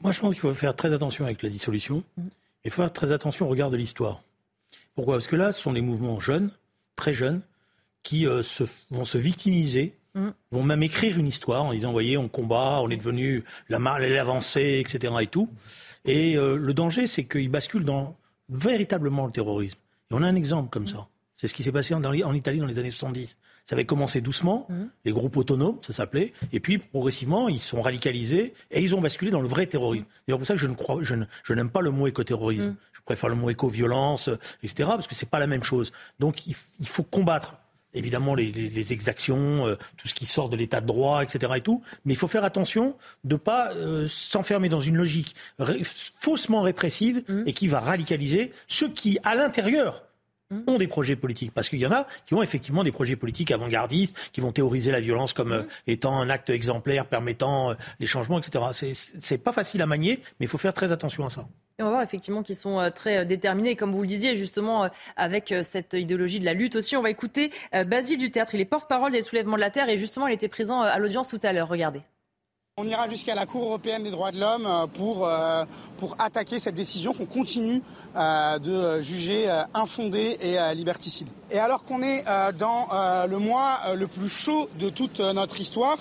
[0.00, 2.04] Moi, je pense qu'il faut faire très attention avec la dissolution.
[2.16, 2.22] Mmh.
[2.64, 4.22] Il faut faire très attention au regard de l'histoire.
[4.94, 5.14] Pourquoi?
[5.16, 6.50] Parce que là, ce sont des mouvements jeunes,
[6.94, 7.42] très jeunes,
[8.02, 10.28] qui euh, se, vont se victimiser, mm.
[10.50, 14.04] vont même écrire une histoire en disant, voyez, on combat, on est devenu la mal,
[14.04, 15.12] elle est avancée, etc.
[15.20, 15.48] et tout.
[16.04, 18.16] Et euh, le danger, c'est qu'ils basculent dans
[18.48, 19.78] véritablement le terrorisme.
[20.10, 21.08] Et on a un exemple comme ça.
[21.34, 23.38] C'est ce qui s'est passé en, en, Italie dans les années 70.
[23.66, 24.84] Ça avait commencé doucement, mmh.
[25.04, 29.30] les groupes autonomes, ça s'appelait, et puis progressivement, ils sont radicalisés et ils ont basculé
[29.30, 30.06] dans le vrai terrorisme.
[30.26, 31.14] C'est pour ça que je ne crois, je,
[31.44, 32.70] je n'aime pas le mot écoterrorisme.
[32.70, 32.76] Mmh.
[32.94, 34.30] Je préfère le mot éco-violence,
[34.62, 35.92] etc., parce que c'est pas la même chose.
[36.18, 37.56] Donc, il, il faut combattre
[37.94, 41.52] évidemment les, les, les exactions, euh, tout ce qui sort de l'état de droit, etc.
[41.56, 41.82] et tout.
[42.04, 45.34] Mais il faut faire attention de ne pas euh, s'enfermer dans une logique
[46.20, 47.42] faussement répressive mmh.
[47.46, 50.04] et qui va radicaliser ceux qui, à l'intérieur,
[50.50, 50.60] mmh.
[50.66, 51.52] ont des projets politiques.
[51.52, 54.90] Parce qu'il y en a qui ont effectivement des projets politiques avant-gardistes, qui vont théoriser
[54.90, 55.68] la violence comme euh, mmh.
[55.88, 58.94] étant un acte exemplaire permettant les changements, etc.
[59.18, 61.48] C'est pas facile à manier, mais il faut faire très attention à ça.
[61.80, 64.36] Et on va voir effectivement qu'ils sont euh, très euh, déterminés, comme vous le disiez,
[64.36, 66.96] justement, euh, avec cette idéologie de la lutte aussi.
[66.96, 67.52] On va écouter
[67.86, 68.56] Basile du Théâtre.
[68.56, 71.28] Il est porte-parole des soulèvements de la Terre et justement, il était présent à l'audience
[71.28, 71.68] tout à l'heure.
[71.68, 72.00] Regardez.
[72.76, 75.28] On ira jusqu'à la Cour européenne des droits de l'homme pour,
[75.98, 77.82] pour attaquer cette décision qu'on continue
[78.14, 81.28] de juger infondée et liberticide.
[81.50, 82.24] Et alors qu'on est
[82.58, 82.88] dans
[83.26, 85.98] le mois le plus chaud de toute notre histoire,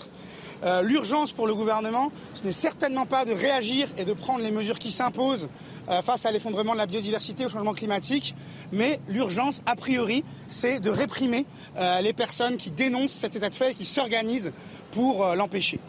[0.63, 4.51] euh, l'urgence pour le gouvernement, ce n'est certainement pas de réagir et de prendre les
[4.51, 5.47] mesures qui s'imposent
[5.89, 8.35] euh, face à l'effondrement de la biodiversité, au changement climatique,
[8.71, 11.45] mais l'urgence, a priori, c'est de réprimer
[11.77, 14.51] euh, les personnes qui dénoncent cet état de fait et qui s'organisent
[14.91, 15.79] pour l'empêcher.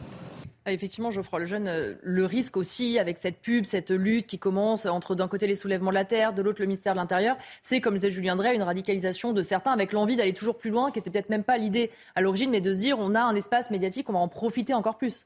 [0.69, 4.85] Ah, effectivement, Geoffroy Lejeune, euh, le risque aussi avec cette pub, cette lutte qui commence
[4.85, 7.81] entre d'un côté les soulèvements de la terre, de l'autre le ministère de l'Intérieur, c'est,
[7.81, 10.99] comme disait Julien Drey, une radicalisation de certains avec l'envie d'aller toujours plus loin, qui
[10.99, 13.71] n'était peut-être même pas l'idée à l'origine, mais de se dire on a un espace
[13.71, 15.25] médiatique, on va en profiter encore plus.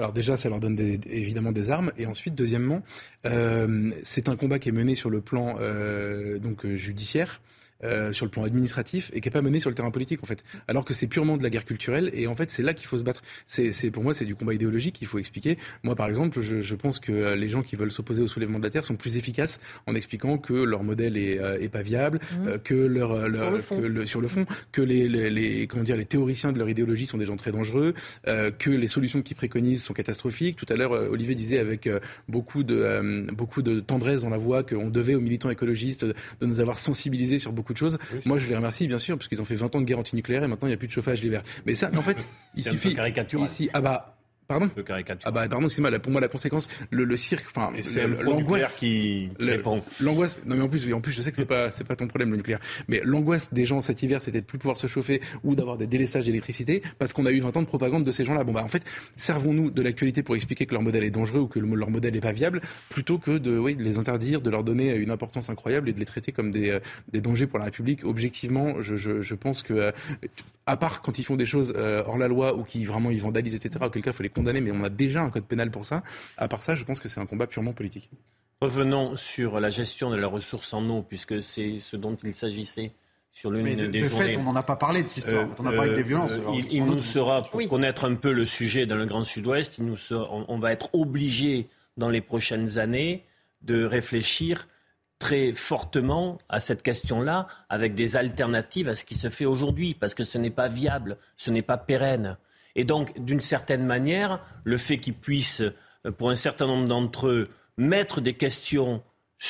[0.00, 0.76] Alors déjà, ça leur donne
[1.08, 1.92] évidemment des armes.
[1.96, 2.82] Et ensuite, deuxièmement,
[3.26, 7.40] euh, c'est un combat qui est mené sur le plan euh, donc judiciaire.
[7.82, 10.26] Euh, sur le plan administratif et qui n'est pas mené sur le terrain politique en
[10.26, 10.44] fait.
[10.68, 12.98] Alors que c'est purement de la guerre culturelle et en fait c'est là qu'il faut
[12.98, 13.22] se battre.
[13.46, 15.56] C'est, pour moi c'est du combat idéologique qu'il faut expliquer.
[15.82, 18.64] Moi par exemple je, je, pense que les gens qui veulent s'opposer au soulèvement de
[18.64, 22.18] la terre sont plus efficaces en expliquant que leur modèle est, euh, est pas viable,
[22.20, 22.48] mmh.
[22.48, 25.82] euh, que leur, leur sur, le que sur le fond que les, les, les, comment
[25.82, 27.94] dire les théoriciens de leur idéologie sont des gens très dangereux,
[28.26, 30.56] que les solutions qu'ils préconisent sont catastrophiques.
[30.56, 31.88] Tout à l'heure Olivier disait avec
[32.28, 36.14] beaucoup de beaucoup de tendresse dans la voix qu'on devait aux militants écologistes de
[36.46, 37.98] nous avoir sensibilisés sur beaucoup de choses.
[38.24, 40.44] Moi, je les remercie, bien sûr, parce qu'ils ont fait 20 ans de guerre anti-nucléaire
[40.44, 41.42] et maintenant, il n'y a plus de chauffage l'hiver.
[41.66, 42.96] Mais ça, en fait, il suffit.
[43.38, 44.16] Ici, ah bah,
[44.50, 44.84] Pardon un peu
[45.22, 45.96] Ah bah pardon, c'est mal.
[46.00, 47.70] Pour moi, la conséquence, le, le cirque, enfin,
[48.20, 49.30] l'angoisse qui.
[50.00, 50.38] L'angoisse.
[50.44, 52.32] Non mais en plus, en plus, je sais que c'est pas, c'est pas ton problème
[52.32, 52.58] le nucléaire.
[52.88, 55.86] Mais l'angoisse des gens cet hiver, c'était de plus pouvoir se chauffer ou d'avoir des
[55.86, 58.42] délaissages d'électricité parce qu'on a eu 20 ans de propagande de ces gens-là.
[58.42, 58.82] Bon bah en fait,
[59.16, 62.20] servons-nous de l'actualité pour expliquer que leur modèle est dangereux ou que leur modèle est
[62.20, 65.88] pas viable, plutôt que de, oui, de les interdire, de leur donner une importance incroyable
[65.88, 66.80] et de les traiter comme des, euh,
[67.12, 68.04] des dangers pour la République.
[68.04, 69.92] Objectivement, je, je, je pense que euh,
[70.66, 73.20] à part quand ils font des choses euh, hors la loi ou qui vraiment ils
[73.20, 75.70] vandalisent, etc., auquel cas il faut les condamner, mais on a déjà un code pénal
[75.70, 76.02] pour ça.
[76.36, 78.10] À part ça, je pense que c'est un combat purement politique.
[78.60, 82.92] Revenons sur la gestion de la ressource en eau, puisque c'est ce dont il s'agissait
[83.32, 85.48] sur l'une de, des de fait, on n'en a pas parlé de cette histoire.
[85.58, 86.32] on a parlé des violences.
[86.32, 89.84] Euh, il, nous sera, pour connaître un peu le sujet dans le Grand Sud-Ouest, il
[89.84, 93.24] nous on, on, va être obligé dans les prochaines années
[93.62, 94.66] de réfléchir
[95.20, 100.14] très fortement à cette question-là avec des alternatives à ce qui se fait aujourd'hui, parce
[100.14, 102.36] que ce n'est pas viable, ce n'est pas pérenne.
[102.76, 105.62] Et donc, d'une certaine manière, le fait qu'ils puissent,
[106.06, 109.02] euh, pour un certain nombre d'entre eux, mettre des questions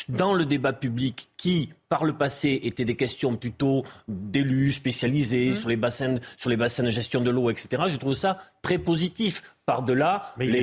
[0.09, 5.55] dans le débat public qui, par le passé, étaient des questions plutôt d'élus spécialisés mmh.
[5.55, 7.83] sur, les bassins, sur les bassins de gestion de l'eau, etc.
[7.89, 9.43] Je trouve ça très positif.
[9.67, 10.59] Par-delà les,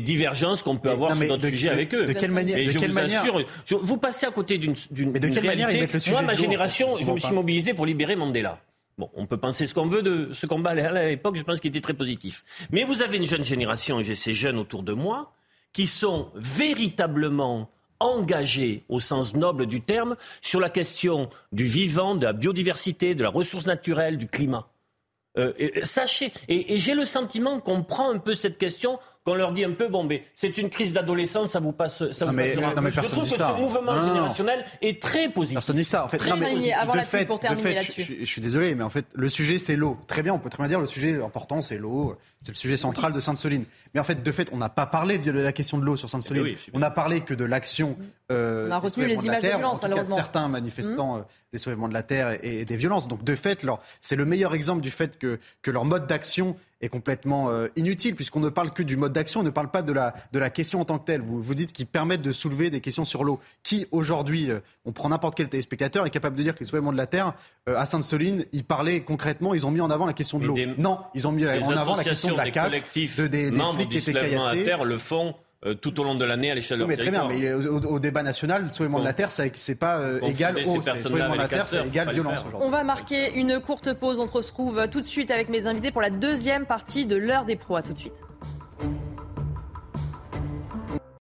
[0.00, 2.06] divergences qu'on peut avoir sur d'autres sujets avec eux.
[2.06, 3.20] De quelle manière, de je quelle vous manière...
[3.20, 3.44] assure,
[3.82, 6.34] vous passez à côté d'une Mais de quelle manière ils mettent le sujet Moi, ma
[6.34, 8.58] génération, je me suis mobilisé pour libérer Mandela.
[8.98, 11.70] Bon, on peut penser ce qu'on veut de ce combat à l'époque, je pense qu'il
[11.70, 12.44] était très positif.
[12.70, 15.32] Mais vous avez une jeune génération, et j'ai ces jeunes autour de moi,
[15.72, 22.26] qui sont véritablement engagés au sens noble du terme sur la question du vivant, de
[22.26, 24.68] la biodiversité, de la ressource naturelle, du climat.
[25.38, 25.52] Euh,
[25.82, 29.72] sachez, et j'ai le sentiment qu'on prend un peu cette question qu'on leur dit un
[29.72, 32.74] peu, bon, mais c'est une crise d'adolescence, ça vous passe, ça vous mais, passera.
[32.74, 35.56] Non, mais je trouve que ce mouvement générationnel est très positif.
[35.56, 36.04] Personne dit ça.
[36.04, 38.40] En fait, très non, mais, avant de la fait, pour terminer je, je, je, suis
[38.40, 39.96] désolé, mais en fait, le sujet c'est l'eau.
[40.06, 42.76] Très bien, on peut très bien dire le sujet important c'est l'eau, c'est le sujet
[42.76, 43.64] central de Sainte-Soline.
[43.94, 46.08] Mais en fait, de fait, on n'a pas parlé de la question de l'eau sur
[46.08, 46.44] Sainte-Soline.
[46.46, 47.96] Eh oui, on n'a parlé que de l'action.
[48.30, 51.20] Euh, on a retenu les images de, la violence, en tout cas, certains manifestants mmh.
[51.20, 53.08] euh, des soulèvements de la terre et, et des violences.
[53.08, 53.64] Donc, de fait,
[54.00, 58.14] c'est le meilleur exemple du fait que, que leur mode d'action est complètement euh, inutile
[58.14, 60.50] puisqu'on ne parle que du mode d'action, on ne parle pas de la, de la
[60.50, 61.22] question en tant que telle.
[61.22, 63.40] Vous, vous dites qu'ils permettent de soulever des questions sur l'eau.
[63.62, 66.92] Qui aujourd'hui, euh, on prend n'importe quel téléspectateur, est capable de dire que les soulèvements
[66.92, 67.34] de la Terre,
[67.68, 70.56] euh, à Sainte-Soline, ils parlaient concrètement, ils ont mis en avant la question de l'eau.
[70.76, 73.88] Non, ils ont mis en avant la question de la casse, de, des, des flics
[73.88, 74.66] qui étaient caillassés.
[74.84, 77.26] le font euh, tout au long de l'année à l'échelle de Oui, mais très bien,
[77.28, 80.62] mais au, au débat national, le soulèvement de la terre, c'est pas euh, égal ces
[80.62, 82.44] au c'est- le personnes-là soulèvement de la terre, c'est égal violence.
[82.54, 84.18] On va marquer une courte pause.
[84.20, 87.16] On se retrouve euh, tout de suite avec mes invités pour la deuxième partie de
[87.16, 87.76] l'heure des pros.
[87.76, 88.14] À tout de suite.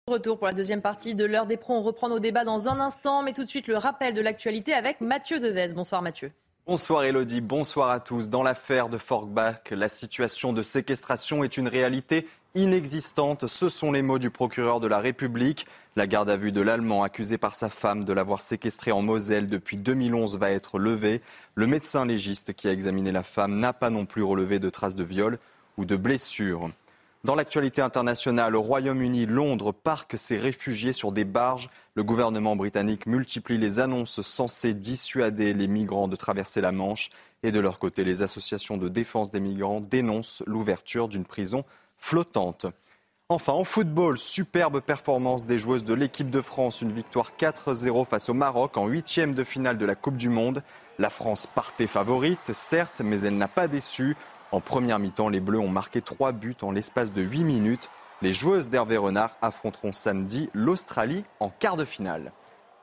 [0.08, 1.74] Retour pour la deuxième partie de l'heure des pros.
[1.74, 4.72] On reprend nos débats dans un instant, mais tout de suite le rappel de l'actualité
[4.72, 5.72] avec Mathieu Devez.
[5.74, 6.30] Bonsoir Mathieu.
[6.64, 8.28] Bonsoir Elodie, bonsoir à tous.
[8.28, 13.46] Dans l'affaire de Forkbach, la situation de séquestration est une réalité inexistante.
[13.46, 15.66] Ce sont les mots du procureur de la République.
[15.94, 19.48] La garde à vue de l'Allemand accusé par sa femme de l'avoir séquestré en Moselle
[19.48, 21.20] depuis 2011 va être levée.
[21.54, 24.96] Le médecin légiste qui a examiné la femme n'a pas non plus relevé de traces
[24.96, 25.38] de viol
[25.76, 26.70] ou de blessures.
[27.24, 31.68] Dans l'actualité internationale, au Royaume-Uni, Londres parque ses réfugiés sur des barges.
[31.94, 37.10] Le gouvernement britannique multiplie les annonces censées dissuader les migrants de traverser la Manche.
[37.42, 41.64] Et de leur côté, les associations de défense des migrants dénoncent l'ouverture d'une prison
[41.98, 42.66] flottante.
[43.28, 46.80] Enfin, en football, superbe performance des joueuses de l'équipe de France.
[46.80, 50.62] Une victoire 4-0 face au Maroc en huitième de finale de la Coupe du Monde.
[50.98, 54.16] La France partait favorite, certes, mais elle n'a pas déçu.
[54.52, 57.90] En première mi-temps, les Bleus ont marqué trois buts en l'espace de 8 minutes.
[58.22, 62.32] Les joueuses d'Hervé Renard affronteront samedi l'Australie en quart de finale.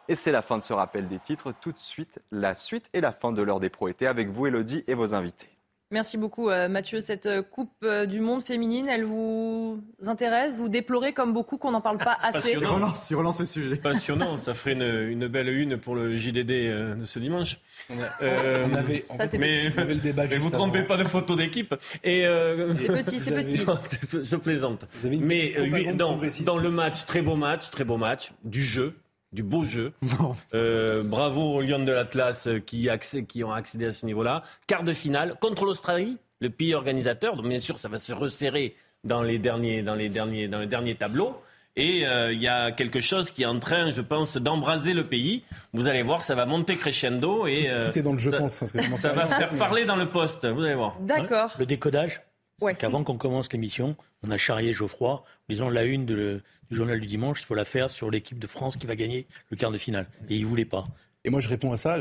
[0.10, 1.54] Et c'est la fin de ce rappel des titres.
[1.62, 4.84] Tout de suite, la suite et la fin de l'heure des pro avec vous, Elodie,
[4.88, 5.50] et vos invités.
[5.94, 7.00] Merci beaucoup euh, Mathieu.
[7.02, 10.58] Cette euh, Coupe euh, du Monde féminine, elle vous intéresse?
[10.58, 12.38] Vous déplorez comme beaucoup qu'on n'en parle pas assez?
[12.38, 12.74] Il Passionnant.
[12.74, 13.76] relance, il relance le sujet.
[13.76, 17.60] Passionnant, ça ferait une, une belle une pour le JDD de ce dimanche.
[17.92, 20.80] On, a- Euh, on avait, ça, fait, mais- on avait le débat Mais vous trompez
[20.80, 20.88] avant.
[20.88, 21.76] pas de photo d'équipe.
[22.04, 23.64] Et euh, C'est petit, c'est petit.
[23.68, 23.78] non,
[24.24, 24.86] je plaisante.
[24.94, 25.88] Vous avez une Mais euh, oui,
[26.44, 28.96] dans le match, très beau match, très beau match, du jeu,
[29.34, 29.92] du beau jeu.
[30.20, 30.36] Non.
[30.54, 32.90] Euh, bravo aux Lions de l'Atlas euh, qui,
[33.44, 34.44] ont accédé à ce niveau-là.
[34.68, 37.36] Quart de finale contre l'Australie, le pays organisateur.
[37.36, 40.68] Donc bien sûr, ça va se resserrer dans les derniers, dans les derniers, dans les
[40.68, 41.36] derniers tableaux.
[41.76, 45.08] Et euh, il y a quelque chose qui est en train, je pense, d'embraser le
[45.08, 45.44] pays.
[45.74, 48.38] Vous allez voir, ça va monter crescendo et euh, Tout est dans le je ça,
[48.38, 48.60] pense.
[48.60, 50.46] parce que je m'en ça va faire parler dans le poste.
[50.46, 50.96] Vous allez voir.
[51.02, 51.52] D'accord.
[51.58, 52.22] Le décodage,
[52.62, 52.76] Ouais.
[52.76, 56.42] qu'avant qu'on commence l'émission, on a charrié Geoffroy en disant la une de-
[56.74, 59.28] du journal du dimanche, il faut la faire sur l'équipe de France qui va gagner
[59.52, 60.08] le quart de finale.
[60.30, 60.86] Et il voulait pas.
[61.26, 61.98] Et moi, je réponds à ça.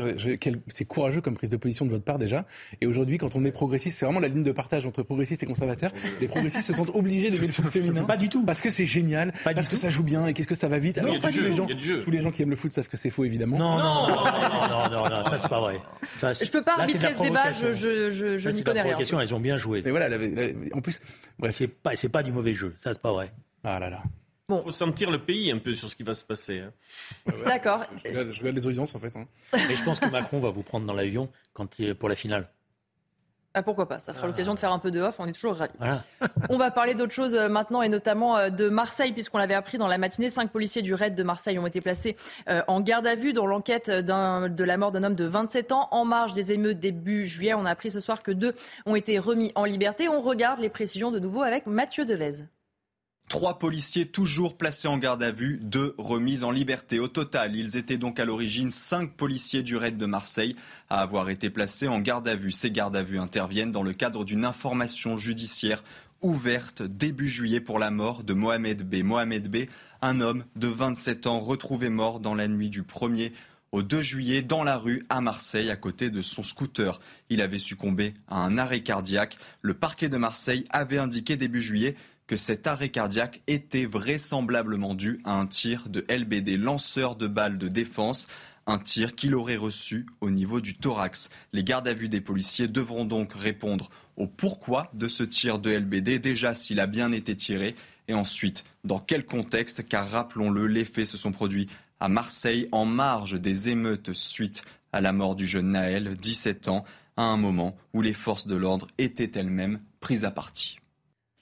[0.67, 2.45] C'est courageux comme prise de position de votre part déjà.
[2.81, 5.45] Et aujourd'hui, quand on est progressiste, c'est vraiment la ligne de partage entre progressistes et
[5.45, 5.91] conservateurs.
[6.19, 8.03] Les progressistes se sentent obligés d'aimer le foot féminin.
[8.03, 8.43] Pas du tout.
[8.43, 9.81] Parce que c'est génial, Pas parce que tout.
[9.81, 10.97] ça joue bien et qu'est-ce que ça va vite.
[10.97, 11.67] a Alors, pas tous jeu, les gens,
[12.03, 13.57] tous les gens qui aiment le foot savent que c'est faux, évidemment.
[13.57, 15.79] Non, non, non, non, non, non, non, ça c'est pas vrai.
[16.19, 18.59] Ça, Je peux pas là, de arbitrer ce débat, je, je, je, je n'y c'est
[18.59, 19.19] de connais la rien.
[19.21, 19.81] elles ont bien joué.
[19.85, 20.99] Mais voilà, la- la- en plus,
[21.39, 21.55] bref.
[21.55, 23.31] C'est pas, c'est pas du mauvais jeu, ça c'est pas vrai.
[23.63, 24.03] Ah là là.
[24.59, 26.59] Il faut sentir le pays un peu sur ce qui va se passer.
[26.59, 26.71] hein.
[27.45, 27.83] D'accord.
[28.03, 29.15] Je regarde, je regarde les audiences en fait.
[29.15, 29.25] hein.
[29.53, 32.15] Mais je pense que Macron va vous prendre dans l'avion quand il est pour la
[32.15, 32.47] finale.
[33.55, 35.17] Ah, pourquoi pas Ça fera l'occasion de faire un peu de off.
[35.19, 35.75] On est toujours ravis.
[35.77, 36.03] Voilà.
[36.49, 39.77] On va parler d'autre chose euh, maintenant et notamment euh, de Marseille puisqu'on l'avait appris
[39.77, 40.31] dans la matinée.
[40.31, 42.15] Cinq policiers du raid de Marseille ont été placés
[42.49, 45.87] euh, en garde à vue dans l'enquête de la mort d'un homme de 27 ans
[45.91, 47.53] en marge des émeutes début juillet.
[47.53, 48.55] On a appris ce soir que deux
[48.87, 50.09] ont été remis en liberté.
[50.09, 52.45] On regarde les précisions de nouveau avec Mathieu Devez.
[53.33, 56.99] Trois policiers toujours placés en garde à vue, deux remises en liberté.
[56.99, 60.55] Au total, ils étaient donc à l'origine cinq policiers du raid de Marseille
[60.91, 62.51] à avoir été placés en garde à vue.
[62.51, 65.83] Ces gardes à vue interviennent dans le cadre d'une information judiciaire
[66.21, 69.03] ouverte début juillet pour la mort de Mohamed B.
[69.03, 69.67] Mohamed B,
[70.03, 73.31] un homme de 27 ans retrouvé mort dans la nuit du 1er
[73.71, 77.01] au 2 juillet dans la rue à Marseille à côté de son scooter.
[77.29, 79.39] Il avait succombé à un arrêt cardiaque.
[79.63, 81.95] Le parquet de Marseille avait indiqué début juillet
[82.27, 87.57] que cet arrêt cardiaque était vraisemblablement dû à un tir de LBD, lanceur de balles
[87.57, 88.27] de défense,
[88.65, 91.29] un tir qu'il aurait reçu au niveau du thorax.
[91.51, 95.71] Les gardes à vue des policiers devront donc répondre au pourquoi de ce tir de
[95.71, 97.75] LBD, déjà s'il a bien été tiré,
[98.07, 101.67] et ensuite dans quel contexte, car rappelons-le, les faits se sont produits
[101.99, 106.85] à Marseille en marge des émeutes suite à la mort du jeune Naël, 17 ans,
[107.17, 110.77] à un moment où les forces de l'ordre étaient elles-mêmes prises à partie.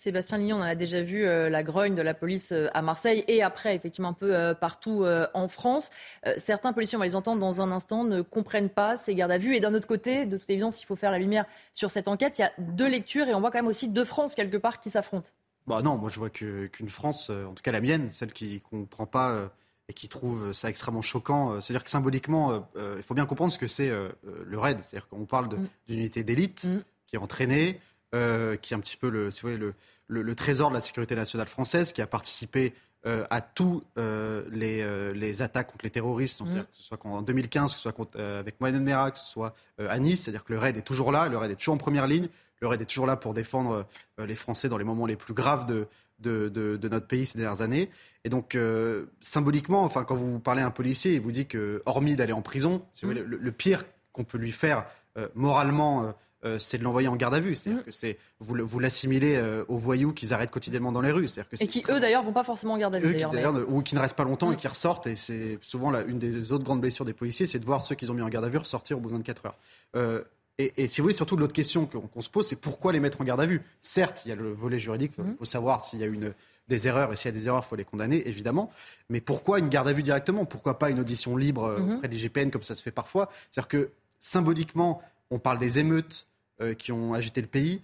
[0.02, 2.82] Sébastien Lignon, on en a déjà vu euh, la grogne de la police euh, à
[2.82, 5.92] Marseille et après, effectivement, un peu euh, partout en France.
[6.38, 9.38] Certains policiers, on va les entendre dans un instant, ne comprennent pas ces gardes à
[9.38, 9.56] vue.
[9.56, 12.40] Et d'un autre côté, de toute évidence, il faut faire la lumière sur cette enquête.
[12.40, 14.80] Il y a deux lectures et on voit quand même aussi deux France quelque part
[14.80, 15.30] qui s'affrontent.
[15.68, 19.06] Bah non, moi je vois qu'une France, en tout cas la mienne, celle qui comprend
[19.06, 19.52] pas
[19.88, 21.62] et qui trouve ça extrêmement choquant.
[21.62, 23.92] C'est-à-dire que symboliquement, il faut bien comprendre ce que c'est
[24.24, 24.80] le raid.
[24.82, 25.68] C'est-à-dire qu'on parle Mm.
[25.88, 26.80] d'une unité d'élite Mm.
[27.06, 27.80] qui est entraînée,
[28.16, 29.74] euh, qui est un petit peu le, si vous voulez, le,
[30.08, 32.74] le- le trésor de la sécurité nationale française, qui a participé
[33.06, 37.22] euh, à tous euh, les, les attaques contre les terroristes, c'est-à-dire que ce soit en
[37.22, 40.54] 2015, que ce soit contre- avec Mohamed Merah, que ce soit à Nice, c'est-à-dire que
[40.54, 42.28] le raid est toujours là, le raid est toujours en première ligne,
[42.62, 43.88] le raid est toujours là pour défendre
[44.20, 45.88] les Français dans les moments les plus graves de,
[46.20, 47.90] de, de, notre pays ces dernières années.
[48.24, 51.82] Et donc, euh, symboliquement, enfin, quand vous parlez à un policier, il vous dit que,
[51.88, 53.10] hormis d'aller en prison, mmh.
[53.12, 54.86] le, pire qu'on peut lui faire
[55.18, 57.56] euh, moralement, euh, c'est de l'envoyer en garde à vue.
[57.56, 57.86] C'est-à-dire mmh.
[57.86, 61.26] que c'est vous, vous l'assimilez aux voyous qu'ils arrêtent quotidiennement dans les rues.
[61.26, 63.24] Que et qui eux d'ailleurs vont pas forcément en garde à vue.
[63.68, 64.60] Ou qui ne restent pas longtemps et mmh.
[64.60, 65.08] qui ressortent.
[65.08, 67.96] Et c'est souvent là, une des autres grandes blessures des policiers, c'est de voir ceux
[67.96, 70.26] qu'ils ont mis en garde à vue ressortir au bout de 24 heures.
[70.58, 73.24] Et, si vous voulez, surtout l'autre question qu'on se pose, c'est pourquoi les mettre en
[73.24, 73.62] garde à vue?
[73.82, 76.34] Certes, il y a le volet juridique, il faut, savoir s'il y a une,
[76.68, 78.70] des erreurs, et s'il y a des erreurs, il faut les condamner, évidemment.
[79.10, 80.46] Mais pourquoi une garde à vue directement?
[80.46, 81.96] Pourquoi pas une audition libre euh, mhm.
[81.96, 83.30] auprès des GPN, comme ça se fait parfois?
[83.52, 85.02] C'est-à-dire que symboliquement,
[85.32, 86.31] on parle des émeutes euh,
[86.78, 87.82] qui ont agité le pays,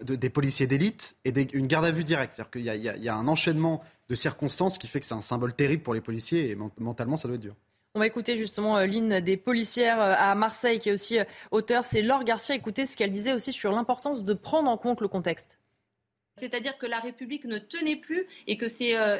[0.00, 2.34] des policiers d'élite et une garde à vue directe.
[2.34, 5.54] C'est-à-dire qu'il y, y, a un enchaînement de circonstances qui fait que c'est un symbole
[5.54, 7.54] terrible pour les policiers et mentalement, ça doit être dur.
[7.94, 11.18] On va écouter justement euh, l'une des policières à Marseille qui est aussi
[11.50, 12.54] auteur, c'est Laure Garcia.
[12.54, 15.58] Écoutez ce qu'elle disait aussi sur l'importance de prendre en compte le contexte.
[16.36, 19.18] C'est-à-dire que la République ne tenait plus et que ses, euh,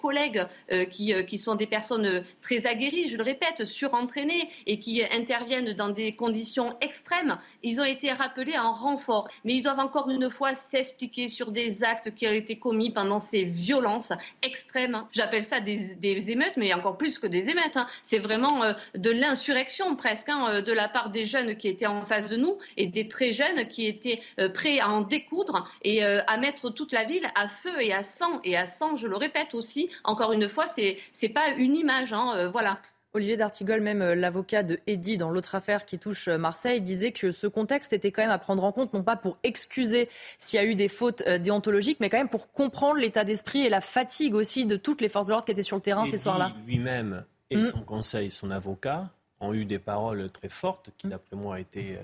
[0.00, 4.80] collègues, euh, qui, euh, qui, sont des personnes très aguerries, je le répète, surentraînées et
[4.80, 9.28] qui interviennent dans des conditions extrêmes, ils ont été rappelés en renfort.
[9.44, 13.20] Mais ils doivent encore une fois s'expliquer sur des actes qui ont été commis pendant
[13.20, 15.04] ces violences extrêmes.
[15.12, 17.76] J'appelle ça des, des, émeutes, mais encore plus que des émeutes.
[17.76, 17.86] Hein.
[18.02, 22.30] C'est vraiment de l'insurrection presque hein, de la part des jeunes qui étaient en face
[22.30, 24.22] de nous et des très jeunes qui étaient
[24.54, 28.40] prêts à en découdre et à mettre toute la ville à feu et à sang.
[28.44, 32.12] Et à sang, je le répète aussi, encore une fois, c'est n'est pas une image.
[32.12, 32.78] Hein, euh, voilà.
[33.14, 37.12] Olivier D'Artigol, même euh, l'avocat de Eddy dans l'autre affaire qui touche euh, Marseille, disait
[37.12, 40.58] que ce contexte était quand même à prendre en compte, non pas pour excuser s'il
[40.58, 43.80] y a eu des fautes déontologiques, mais quand même pour comprendre l'état d'esprit et la
[43.80, 46.50] fatigue aussi de toutes les forces de l'ordre qui étaient sur le terrain ces soirs-là.
[46.66, 47.70] Lui-même et mm.
[47.70, 51.10] son conseil, son avocat, ont eu des paroles très fortes qui, mm.
[51.10, 51.98] d'après moi, étaient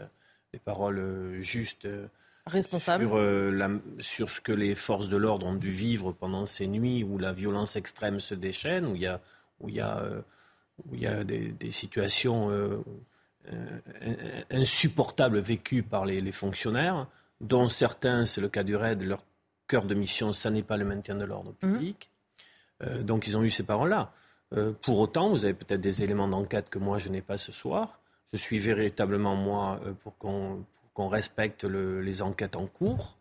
[0.52, 1.86] des paroles justes
[2.46, 6.66] responsable sur, euh, sur, ce que les forces de l'ordre ont dû vivre pendant ces
[6.66, 9.20] nuits où la violence extrême se déchaîne, où il y a,
[9.60, 10.20] où il y a, euh,
[10.86, 12.82] où il y a des, situations euh,
[14.50, 17.06] insupportables vécues par les, fonctionnaires,
[17.40, 19.20] dont certains, c'est le cas du RAID, leur
[19.66, 21.72] cœur de mission, ça n'est pas le maintien de l'ordre mmh.
[21.72, 22.10] public.
[23.00, 24.12] donc ils ont eu ces paroles-là.
[24.82, 28.00] pour autant, vous avez peut-être des éléments d'enquête que moi je n'ai pas ce soir.
[28.32, 33.18] Je suis véritablement, moi, pour qu'on qu'on respecte les enquêtes en cours,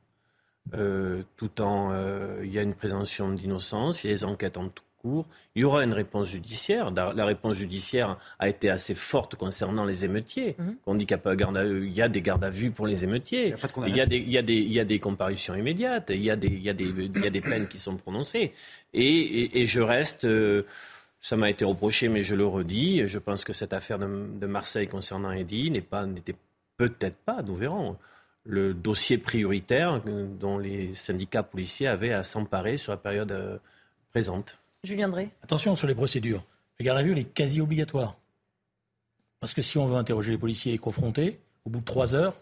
[0.75, 4.57] euh, tout en euh, il y a une présomption d'innocence, il y a les enquêtes
[4.57, 5.27] en cours.
[5.55, 6.89] Il y aura une réponse judiciaire.
[6.91, 10.55] La réponse judiciaire a été assez forte concernant les émeutiers.
[10.57, 10.75] Mhm.
[10.85, 13.53] On dit qu'il y, a des gardes à vue pour les émeutiers.
[13.85, 16.09] Il y a, des, il y a des, il y a des comparutions immédiates.
[16.09, 17.97] Il y a des, il y a des, il y a des peines qui sont
[17.97, 18.53] prononcées.
[18.93, 20.23] Et, et, je reste.
[20.23, 20.63] Euh,
[21.19, 23.05] ça m'a été reproché, mais je le redis.
[23.07, 26.35] Je pense que cette affaire de, de Marseille concernant Eddy n'est pas, n'était
[26.77, 27.97] Peut-être pas, nous verrons.
[28.45, 33.57] Le dossier prioritaire dont les syndicats policiers avaient à s'emparer sur la période euh,
[34.11, 34.61] présente.
[34.83, 35.29] Julien Drey.
[35.41, 36.43] Attention sur les procédures.
[36.79, 38.17] Le garde à vue, elle est quasi obligatoire.
[39.39, 42.33] Parce que si on veut interroger les policiers et confronter, au bout de trois heures,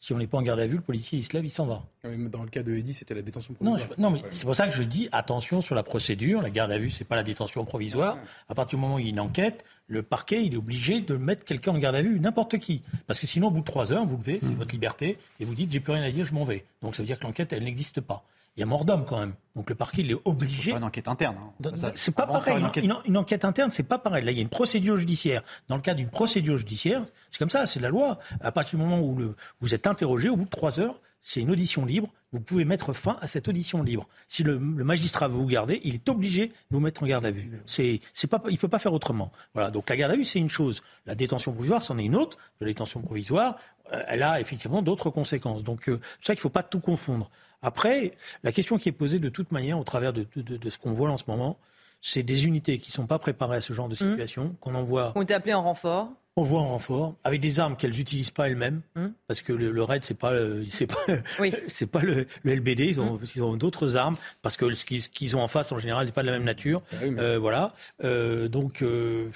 [0.00, 1.66] si on n'est pas en garde à vue, le policier, il se lève, il s'en
[1.66, 1.82] va.
[2.04, 3.90] Ah dans le cas de Eddy, c'était la détention provisoire.
[3.98, 6.40] Non, mais c'est pour ça que je dis attention sur la procédure.
[6.40, 8.16] La garde à vue, c'est pas la détention provisoire.
[8.48, 11.00] À partir du moment où il y a une enquête, le parquet, il est obligé
[11.00, 12.82] de mettre quelqu'un en garde à vue, n'importe qui.
[13.06, 14.56] Parce que sinon, au bout de trois heures, vous levez, c'est hmm.
[14.56, 16.64] votre liberté, et vous dites, j'ai plus rien à dire, je m'en vais.
[16.82, 18.24] Donc ça veut dire que l'enquête, elle n'existe pas.
[18.58, 19.34] Il y a mort d'homme quand même.
[19.54, 20.72] Donc le parquet, il est obligé.
[20.72, 21.36] C'est une enquête interne.
[21.64, 21.70] Hein.
[21.94, 22.56] C'est pas pareil.
[23.04, 23.44] Une enquête...
[23.44, 24.24] interne, c'est pas pareil.
[24.24, 25.44] Là, il y a une procédure judiciaire.
[25.68, 28.18] Dans le cas d'une procédure judiciaire, c'est comme ça, c'est la loi.
[28.40, 29.16] À partir du moment où
[29.60, 32.08] vous êtes interrogé, au bout de trois heures, c'est une audition libre.
[32.32, 34.08] Vous pouvez mettre fin à cette audition libre.
[34.26, 37.30] Si le, magistrat veut vous garder, il est obligé de vous mettre en garde à
[37.30, 37.62] vue.
[37.64, 39.30] C'est, pas, il peut pas faire autrement.
[39.54, 39.70] Voilà.
[39.70, 40.82] Donc la garde à vue, c'est une chose.
[41.06, 42.38] La détention provisoire, c'en est une autre.
[42.60, 43.56] La détention provisoire,
[43.92, 45.62] euh, elle a effectivement d'autres conséquences.
[45.62, 47.30] Donc euh, c'est ça qu'il faut pas tout confondre.
[47.62, 48.12] Après,
[48.44, 51.18] la question qui est posée de toute manière au travers de, ce qu'on voit en
[51.18, 51.58] ce moment,
[52.00, 54.10] c'est des unités qui ne sont pas préparées à ce genre de mmh.
[54.10, 55.12] situation, qu'on envoie.
[55.16, 56.10] Ont été appelées en renfort.
[56.38, 59.06] On voit en renfort, avec des armes qu'elles n'utilisent pas elles-mêmes, mmh.
[59.26, 60.34] parce que le, RAID, c'est pas,
[60.70, 61.04] c'est pas,
[61.66, 63.42] c'est pas le, LBD, ils ont, mmh.
[63.42, 66.28] ont d'autres armes, parce que ce qu'ils, ont en face, en général, n'est pas de
[66.28, 66.84] la même nature.
[66.92, 67.72] Ah euh, voilà.
[68.04, 69.28] Euh, donc, euh,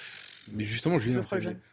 [0.53, 1.23] mais justement, je viens.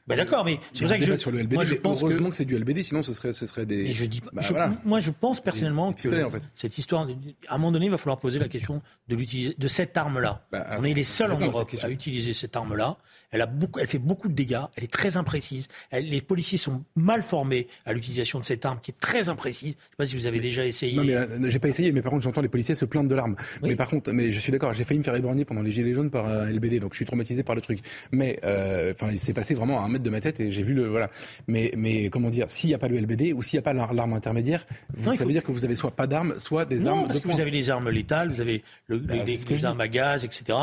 [0.08, 2.36] Bah d'accord, mais c'est vrai que je, sur le LBD, moi, je pense heureusement que,
[2.36, 3.88] c'est du LBD, sinon ce serait, ce serait des.
[3.92, 4.42] je dis, bah,
[4.84, 6.10] Moi, je pense personnellement que
[6.56, 7.08] cette histoire,
[7.48, 10.46] à un moment donné, il va falloir poser la question de l'utiliser, de cette arme-là.
[10.52, 12.98] Bah, On est les seuls en Europe à utiliser cette arme-là.
[13.32, 14.62] Elle a beaucoup, elle fait beaucoup de dégâts.
[14.76, 15.68] Elle est très imprécise.
[15.92, 19.60] les policiers sont mal formés à l'utilisation de cette arme qui est très imprécise.
[19.62, 20.96] Je ne sais pas si vous avez déjà essayé.
[20.96, 21.92] Non, mais euh, j'ai pas essayé.
[21.92, 23.36] Mais par contre, j'entends les policiers se plaindre de l'arme.
[23.62, 24.74] Mais par contre, mais je suis d'accord.
[24.74, 27.06] J'ai failli me faire éborgner pendant les gilets jaunes par un LBD, donc je suis
[27.06, 27.80] traumatisé par le truc.
[28.12, 30.52] Mais euh, euh, enfin, il s'est passé vraiment à un mètre de ma tête et
[30.52, 31.10] j'ai vu le voilà.
[31.48, 33.74] Mais mais comment dire, s'il n'y a pas le LBD ou s'il n'y a pas
[33.74, 36.92] l'arme intermédiaire, vous, ça veut dire que vous avez soit pas d'armes, soit des non,
[36.92, 37.08] armes.
[37.08, 39.88] parce de que vous avez les armes létales, vous avez le, Bah, les, armes à
[39.88, 40.58] gaz, etc.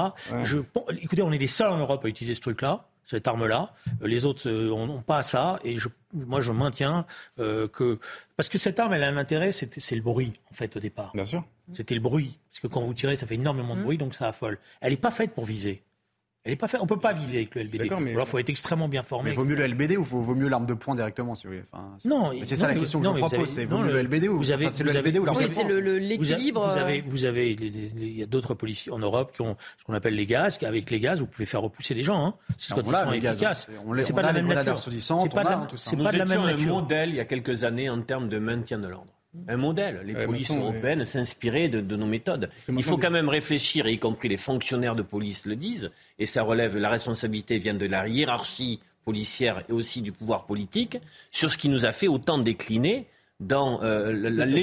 [0.45, 0.59] Je,
[1.01, 3.73] écoutez, on est les seuls en Europe à utiliser ce truc-là, cette arme-là.
[4.03, 5.61] Euh, Les autres euh, n'ont pas ça.
[5.64, 7.07] Et je, moi, je maintiens
[7.38, 7.99] euh, que
[8.37, 10.81] parce que cette arme, elle a un intérêt, c'est c'est le bruit en fait au
[10.81, 11.12] départ.
[11.14, 11.45] Bien sûr.
[11.75, 14.29] C'était le bruit, parce que quand vous tirez, ça fait énormément de bruit, donc ça
[14.29, 14.59] affole.
[14.81, 15.83] Elle n'est pas faite pour viser.
[16.47, 16.81] Elle est pas faite.
[16.83, 17.79] On peut pas viser avec le LBD.
[17.85, 19.31] D'accord, mais- Alors, faut être extrêmement bien formé.
[19.31, 21.53] Mais vaut mieux le LBD ou vaut, vaut mieux l'arme de poing directement, si vous
[21.55, 23.39] voulez enfin, c'est- Non, mais c'est non, ça la question que non, je propose.
[23.39, 25.25] avez- C'est vaut mieux le LBD ou vous avez- enfin, c'est le avez- LBD ou
[25.25, 26.69] l'arme Oui, de c'est poing le- le- l'équilibre.
[26.69, 29.85] Vous euh, avez, vous avez, il y a d'autres policiers en Europe qui ont ce
[29.85, 30.59] qu'on appelle les gaz.
[30.63, 32.25] Avec les gaz, vous pouvez faire repousser les gens.
[32.27, 32.35] Hein.
[32.57, 33.69] C'est quand ils a sont les gaz, efficaces.
[33.85, 34.79] on les- C'est on pas la les même nature.
[34.79, 35.97] C'est pas on de a, la- c'est
[36.47, 36.75] même nature.
[36.75, 39.11] modèle il y a quelques années en termes de maintien de l'ordre.
[39.49, 40.01] Un modèle.
[40.05, 42.49] Les Ouais, polices européennes s'inspiraient de, de nos méthodes.
[42.68, 46.42] Il faut quand même réfléchir, y compris les fonctionnaires de police le disent, et ça
[46.42, 50.99] relève, la responsabilité vient de la hiérarchie policière et aussi du pouvoir politique,
[51.31, 53.07] sur ce qui nous a fait autant décliner
[53.38, 54.12] dans euh,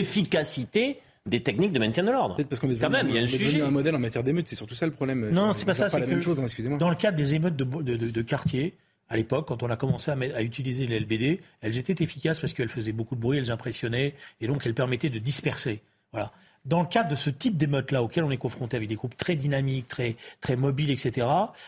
[0.04, 2.36] l'efficacité des techniques de maintien de l'ordre.
[2.36, 3.62] Peut-être parce qu'on est Quand devenu, même, il y a un sujet.
[3.62, 5.30] un modèle en matière d'émeutes, c'est surtout ça le problème.
[5.32, 5.88] Non, On c'est pas ça.
[5.90, 6.78] C'est la même chose, hein, excusez-moi.
[6.78, 8.74] dans le cadre des émeutes de, de, de- de quartier,
[9.10, 12.70] à l'époque, quand on a commencé à, utiliser les LBD, elles étaient efficaces parce qu'elles
[12.70, 15.84] faisaient beaucoup de bruit, elles impressionnaient, et donc elles permettaient de disperser.
[16.12, 16.32] Voilà.
[16.66, 19.36] Dans le cadre de ce type d'émeute-là, auquel on est confronté avec des groupes très
[19.36, 21.28] dynamiques, très, très mobiles, etc.,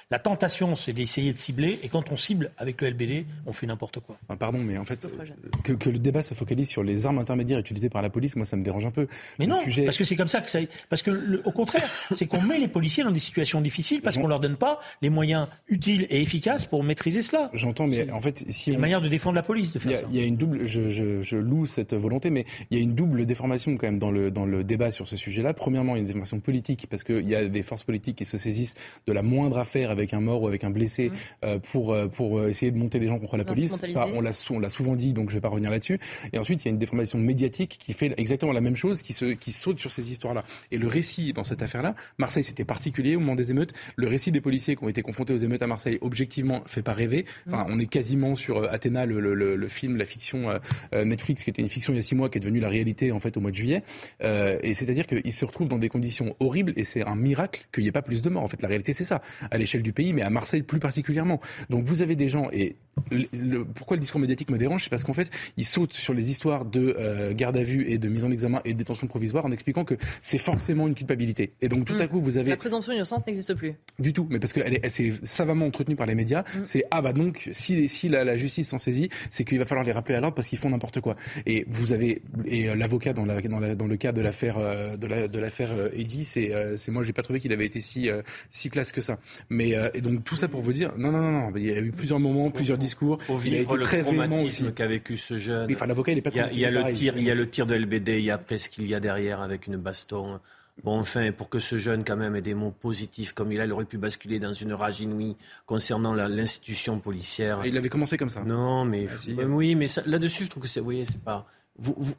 [0.09, 3.67] la tentation, c'est d'essayer de cibler, et quand on cible avec le LBD, on fait
[3.67, 4.17] n'importe quoi.
[4.23, 5.25] Enfin, pardon, mais en fait, euh,
[5.65, 8.45] que, que le débat se focalise sur les armes intermédiaires utilisées par la police, moi,
[8.45, 9.05] ça me dérange un peu.
[9.37, 10.59] Mais Le non, sujet- parce que c'est comme ça que ça.
[10.89, 14.15] Parce que, le- au contraire, c'est qu'on met les policiers dans des situations difficiles parce
[14.17, 17.49] qu'on leur donne pas les moyens utiles et efficaces pour maîtriser cela.
[17.53, 19.91] J'entends, mais en fait, si C'est une on, manière de défendre la police de faire
[19.91, 20.05] a, ça.
[20.09, 22.83] il y a une double, je, je, je loue cette volonté, mais il y a
[22.83, 25.53] une double déformation quand même dans le, dans le débat sur ce sujet-là.
[25.53, 28.25] Premièrement, il y a une déformation politique parce qu'il y a des forces politiques qui
[28.25, 28.75] se saisissent
[29.07, 31.11] de la moindre affaire avec un mort ou avec un blessé
[31.43, 33.75] euh, pour, euh, pour euh, essayer de monter des gens contre la police.
[33.75, 35.99] Ça, on l'a, on l'a souvent dit, donc je vais pas revenir là-dessus.
[36.33, 39.13] Et ensuite, il y a une déformation médiatique qui fait exactement la même chose, qui,
[39.13, 40.43] se, qui saute sur ces histoires-là.
[40.71, 43.73] Et le récit dans cette affaire-là, Marseille, c'était particulier au moment des émeutes.
[43.95, 46.93] Le récit des policiers qui ont été confrontés aux émeutes à Marseille, objectivement, fait pas
[46.93, 47.25] rêver.
[47.47, 50.49] Enfin, on est quasiment sur euh, Athéna, le, le, le, film, la fiction
[50.93, 52.69] euh, Netflix, qui était une fiction il y a six mois, qui est devenue la
[52.69, 53.83] réalité en fait au mois de juillet.
[54.23, 57.83] Euh, et c'est-à-dire qu'ils se retrouvent dans des conditions horribles, et c'est un miracle qu'il
[57.83, 58.43] n'y ait pas plus de morts.
[58.43, 61.39] En fait, la réalité, c'est ça, à l'échelle du pays, mais à Marseille plus particulièrement.
[61.69, 62.75] Donc vous avez des gens, et
[63.11, 66.13] le- le- pourquoi le discours médiatique me dérange, c'est parce qu'en fait, ils sautent sur
[66.13, 69.07] les histoires de euh, garde à vue et de mise en examen et de détention
[69.07, 71.53] provisoire en expliquant que c'est forcément une culpabilité.
[71.61, 73.73] Et donc tout à coup, vous avez La présomption d'innocence n'existe plus.
[73.99, 76.43] du tout, mais parce qu'elle est, elle s'est savamment entretenue par les médias.
[76.65, 79.85] C'est ah bah donc si si la, la justice s'en saisit, c'est qu'il va falloir
[79.85, 81.15] les rappeler à l'ordre parce qu'ils font n'importe quoi.
[81.45, 84.57] Et vous avez et euh, l'avocat dans la, dans la- dans le cas de l'affaire
[84.65, 87.65] euh, de la de l'affaire euh, Eddy, c'est euh, moi j'ai pas trouvé qu'il avait
[87.65, 89.17] été si euh, si classe que ça.
[89.49, 91.79] Mais et donc tout ça pour vous dire non non non non, il y a
[91.79, 93.19] eu plusieurs moments, plusieurs discours.
[93.45, 94.71] Il a été très véhément aussi.
[94.73, 95.67] qu'a vécu ce jeune.
[95.67, 97.17] Oui, Enfin l'avocat il est pas Il y a, il y a le pareil, tir,
[97.17, 98.99] il y a le tir de LBD, il y a après ce qu'il y a
[98.99, 100.39] derrière avec une baston.
[100.83, 103.65] Bon, enfin, pour que ce jeune quand même ait des mots positifs comme il a,
[103.65, 107.61] il aurait pu basculer dans une rage inouïe concernant la- l'institution policière.
[107.65, 108.43] Il avait commencé comme ça.
[108.43, 109.33] Non, mais Ah, si.
[109.35, 111.47] oui, mais là-dessus, je trouve que c'est, vous voyez, c'est pas.
[111.77, 112.15] Vous, vous-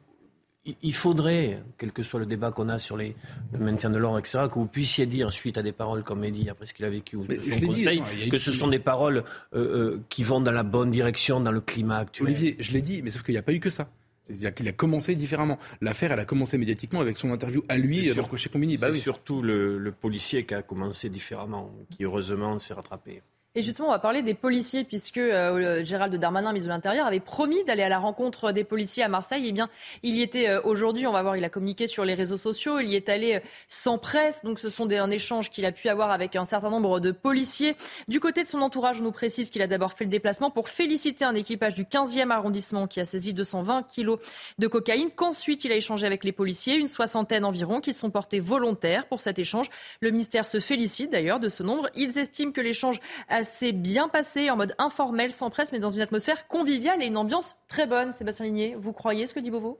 [0.83, 3.15] il- faudrait, quel que soit le débat qu'on a sur les,
[3.53, 6.49] le maintien de l'ordre, etc., que vous puissiez dire suite à des paroles comme Eddy
[6.49, 9.93] après ce qu'il a vécu ou Mais son dit, que ce sont des paroles euh,
[9.93, 12.27] euh, qui vont dans la bonne direction dans le climat actuel.
[12.27, 13.89] Olivier, je l'ai dit, mais sauf qu'il n'y a pas eu que ça.
[14.25, 15.57] C'est-à-dire qu'il a commencé différemment.
[15.79, 18.23] L'affaire, elle a commencé médiatiquement avec son interview à lui, euh, sûr.
[18.23, 18.75] Marco Combini.
[18.77, 18.99] Bah c'est oui.
[18.99, 23.21] surtout le, le policier qui a commencé différemment, qui heureusement s'est rattrapé.
[23.57, 27.19] Et justement, on va parler des policiers, puisque euh, Gérald Darmanin, ministre de l'Intérieur, avait
[27.19, 29.45] promis d'aller à la rencontre des policiers à Marseille.
[29.47, 29.67] Eh bien,
[30.03, 32.79] il y était euh, aujourd'hui, on va voir, il a communiqué sur les réseaux sociaux,
[32.79, 34.43] il y est allé euh, sans presse.
[34.43, 37.09] Donc, ce sont des, un échange qu'il a pu avoir avec un certain nombre de
[37.09, 37.75] policiers.
[38.07, 40.69] Du côté de son entourage, on nous précise qu'il a d'abord fait le déplacement pour
[40.69, 44.19] féliciter un équipage du 15e arrondissement qui a saisi 220 kilos
[44.59, 48.39] de cocaïne, qu'ensuite il a échangé avec les policiers, une soixantaine environ, qui sont portés
[48.39, 49.65] volontaires pour cet échange.
[50.01, 51.89] Le ministère se félicite d'ailleurs de ce nombre.
[51.95, 52.99] Ils estiment que l'échange
[53.47, 57.17] s'est bien passé en mode informel, sans presse, mais dans une atmosphère conviviale et une
[57.17, 58.13] ambiance très bonne.
[58.13, 59.79] Sébastien Ligné, vous croyez ce que dit Beauvau?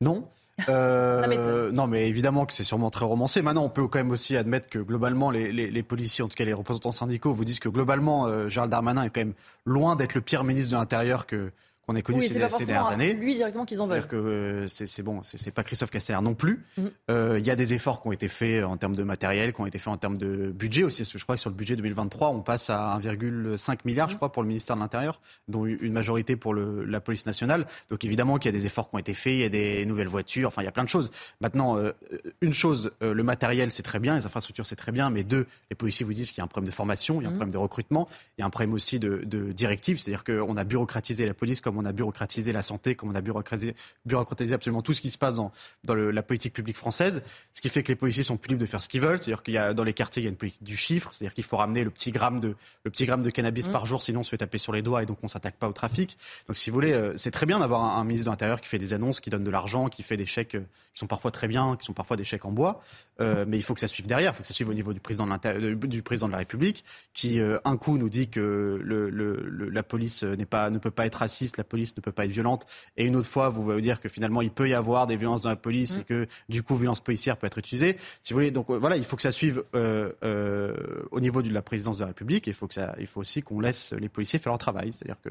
[0.00, 0.28] Non.
[0.68, 3.40] Euh, non, mais évidemment que c'est sûrement très romancé.
[3.40, 6.34] Maintenant, on peut quand même aussi admettre que globalement, les, les- les policiers, en tout
[6.34, 9.32] cas les représentants syndicaux, vous disent que globalement, euh, Gérald Darmanin est quand même
[9.64, 11.50] loin d'être le pire ministre de l'Intérieur que
[11.90, 13.14] qu'on a connu Oui, ces, dernières années.
[13.14, 13.98] lui directement qu'ils en veulent.
[13.98, 16.64] C'est-à-dire que c'est bon, c'est pas Christophe Castaner non plus.
[16.78, 16.90] Mhm.
[17.10, 19.60] Euh, Il y a des efforts qui ont été faits en termes de matériel, qui
[19.60, 21.02] ont été faits en termes de budget aussi.
[21.02, 24.12] Parce que je crois que sur le budget 2023, on passe à 1,5 milliard, Mhm.
[24.12, 27.66] je crois, pour le ministère de l'Intérieur, dont une majorité pour le, la police nationale.
[27.88, 29.84] Donc évidemment qu'il y a des efforts qui ont été faits, il y a des
[29.86, 31.10] nouvelles voitures, enfin il y a plein de choses.
[31.40, 31.92] Maintenant, euh,
[32.40, 35.46] une chose, euh, le matériel c'est très bien, les infrastructures c'est très bien, mais deux,
[35.70, 37.32] les policiers vous disent qu'il y a un problème de formation, il y a un
[37.32, 37.36] Mhm.
[37.38, 38.08] problème de recrutement,
[38.38, 41.60] il y a un problème aussi de, de directive, c'est-à-dire qu'on a bureaucratisé la police
[41.60, 43.74] comme on a bureaucratisé la santé, comme on a bureaucratisé,
[44.06, 45.52] bureaucratisé absolument tout ce qui se passe dans,
[45.84, 47.22] dans le- la politique publique française,
[47.52, 49.42] ce qui fait que les policiers sont plus libres de faire ce qu'ils veulent, c'est-à-dire
[49.42, 51.44] qu'il y a dans les quartiers il y a une politique du chiffre, c'est-à-dire qu'il
[51.44, 52.54] faut ramener le petit gramme de
[52.84, 53.72] le petit gramme de cannabis Mhm.
[53.72, 55.68] par jour, sinon on se fait taper sur les doigts et donc on s'attaque pas
[55.68, 56.16] au trafic.
[56.46, 58.68] Donc si vous voulez, euh, c'est très bien d'avoir un, un ministre de l'Intérieur qui
[58.68, 60.60] fait des annonces, qui donne de l'argent, qui fait des chèques euh,
[60.94, 62.80] qui sont parfois très bien, qui sont parfois des chèques en bois,
[63.20, 64.94] Euh, mais il faut que ça suive derrière, il faut que ça suive au niveau
[64.94, 68.28] du président de, l'Inter- du président de la République, qui euh, un coup nous dit
[68.30, 71.96] que le, le- le- la police n'est pas, ne peut pas être raciste, la police
[71.96, 74.50] ne peut pas être violente, et une autre fois vous vous dire que finalement il
[74.50, 76.00] peut y avoir des violences dans la police Mm.
[76.00, 77.96] et que du coup violence policière peut être utilisée.
[78.22, 80.74] Si vous voulez, donc euh, voilà, il faut que ça suive euh, euh,
[81.10, 83.20] au niveau de la présidence de la République, et il faut que ça, il faut
[83.20, 85.30] aussi qu'on laisse les policiers faire leur travail, c'est-à-dire que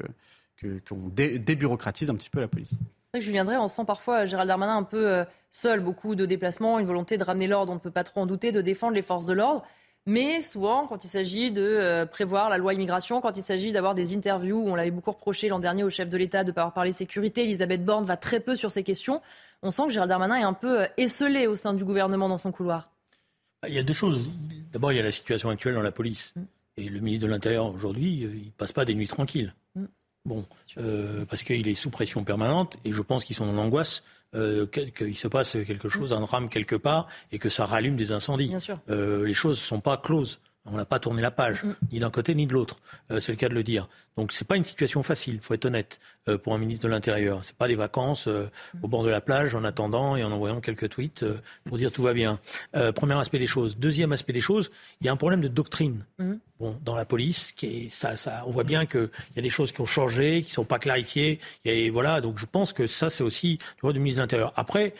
[0.88, 2.74] qu'on dé- débureaucratise un petit peu la police.
[3.18, 7.16] Julien Drey, on sent parfois Gérald Darmanin un peu seul, beaucoup de déplacements, une volonté
[7.18, 9.32] de ramener l'ordre, on ne peut pas trop en douter, de défendre les forces de
[9.32, 9.64] l'ordre.
[10.06, 13.94] Mais souvent, quand il s'agit de euh, prévoir la loi immigration, quand il s'agit d'avoir
[13.94, 16.62] des interviews, on l'avait beaucoup reproché l'an dernier au chef de l'État de ne pas
[16.62, 19.20] avoir parlé sécurité, Elisabeth Borne va très peu sur ces questions.
[19.62, 22.38] On sent que Gérald Darmanin est un peu euh, esselé au sein du gouvernement dans
[22.38, 22.90] son couloir.
[23.68, 24.26] Il y a deux choses.
[24.72, 26.32] D'abord, il y a la situation actuelle dans la police.
[26.34, 26.42] Mm.
[26.78, 29.54] Et le ministre de l'Intérieur, aujourd'hui, euh, il passe pas des nuits tranquilles.
[29.74, 29.84] Mm.
[30.24, 30.44] Bon,
[30.78, 34.02] euh, parce qu'il est sous pression permanente et je pense qu'ils sont en angoisse
[34.34, 38.12] euh, qu'il se passe quelque chose, un drame quelque part et que ça rallume des
[38.12, 38.48] incendies.
[38.48, 38.78] Bien sûr.
[38.88, 40.38] Euh, les choses ne sont pas closes.
[40.66, 41.74] On n'a pas tourné la page, Mm.
[41.92, 42.78] ni d'un côté ni de l'autre.
[43.10, 43.88] Euh, c'est le cas de le dire.
[44.20, 45.98] Donc c'est pas une situation facile, faut être honnête,
[46.28, 47.40] euh, pour un ministre de l'Intérieur.
[47.42, 48.50] C'est pas des vacances euh,
[48.82, 51.90] au bord de la plage en attendant et en envoyant quelques tweets euh, pour dire
[51.90, 52.38] tout va bien.
[52.94, 53.78] Premier aspect des choses.
[53.78, 56.04] Deuxième aspect des choses, il y a un problème de doctrine.
[56.18, 56.34] Mm.
[56.58, 59.48] Bon, dans la police, qui est, ça, ça, on voit bien qu'il y a des
[59.48, 61.40] choses qui ont changé, qui sont pas clarifiées.
[61.64, 64.52] Et voilà, donc je pense que ça, c'est aussi du rôle du ministre de l'Intérieur.
[64.56, 64.92] Après,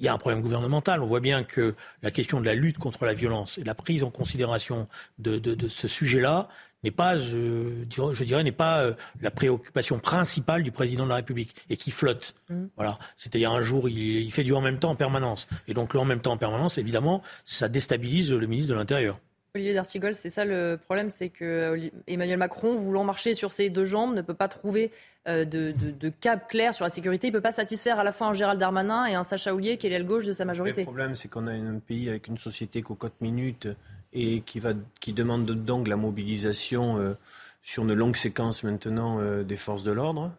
[0.00, 1.00] il y a un problème gouvernemental.
[1.00, 4.02] On voit bien que la question de la lutte contre la violence et la prise
[4.02, 4.88] en considération
[5.20, 6.48] de, de, de ce sujet-là
[6.84, 11.08] n'est pas, je, dirais- je dirais, n'est pas euh, la préoccupation principale du président de
[11.08, 12.34] la République et qui flotte.
[12.50, 12.66] Mm.
[12.76, 12.98] Voilà.
[13.16, 15.48] C'est-à-dire un jour, il, il fait du en même temps en permanence.
[15.66, 19.18] Et donc le en même temps en permanence, évidemment, ça déstabilise le ministre de l'Intérieur.
[19.56, 23.70] Olivier D'Artigol, c'est ça le problème, c'est que euh, Emmanuel Macron, voulant marcher sur ses
[23.70, 24.90] deux jambes, ne peut pas trouver
[25.28, 27.28] euh, de, de- de cap clair sur la sécurité.
[27.28, 29.76] Il ne peut pas satisfaire à la fois un Gérald Darmanin et un Sacha Houlier,
[29.78, 30.82] qui est l'aile gauche de sa Le majorité.
[30.82, 33.68] problème, c'est qu'on a un pays avec une société cocotte minute
[34.14, 37.14] et qui, va, qui demande donc la mobilisation euh,
[37.62, 40.32] sur une longue séquence maintenant euh, des forces de l'ordre,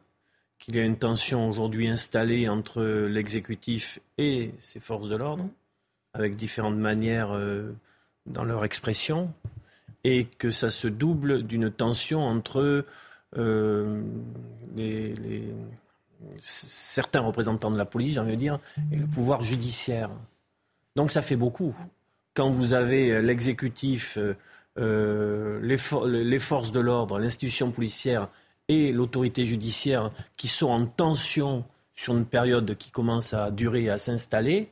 [0.59, 5.49] qu'il y a une tension aujourd'hui installée entre l'exécutif et ces forces de l'ordre, Mhm.
[6.13, 7.73] avec différentes manières euh,
[8.25, 9.31] dans leur expression,
[10.05, 12.85] et que ça se double d'une tension entre
[14.75, 15.43] les- les,
[16.39, 18.59] certains représentants de la police, j'ai envie de dire,
[18.91, 20.09] et le pouvoir judiciaire.
[20.95, 21.75] Donc ça fait beaucoup.
[22.35, 24.35] Quand vous avez euh, l'exécutif, euh,
[24.77, 28.27] euh, les, for- les forces de l'ordre, l'institution policière
[28.67, 31.63] et l'autorité judiciaire qui sont en tension
[31.93, 34.69] sur une période qui commence à durer et à s'installer,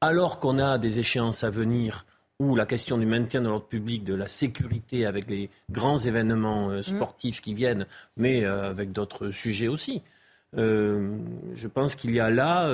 [0.00, 2.04] alors qu'on a des échéances à venir
[2.40, 6.68] où la question du maintien de l'ordre public, de la sécurité avec les grands événements
[6.70, 7.86] euh, sportifs qui viennent,
[8.16, 10.02] mais euh, avec d'autres sujets aussi.
[10.54, 12.68] Je pense qu'il y a là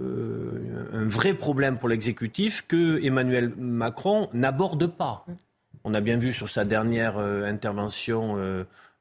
[0.00, 5.24] euh, un vrai problème pour l'exécutif que Emmanuel Macron n'aborde pas.
[5.84, 8.36] On a bien vu sur sa dernière euh, intervention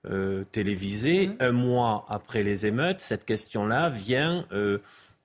[0.09, 4.45] euh, télévisée, un mois après les émeutes, cette question-là vient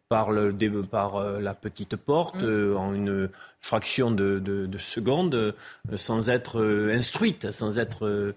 [0.08, 3.28] par, le, dé- par la petite porte euh, en une
[3.60, 5.54] fraction de, de, de seconde,
[5.96, 6.62] sans être
[6.94, 8.34] instruite, sans être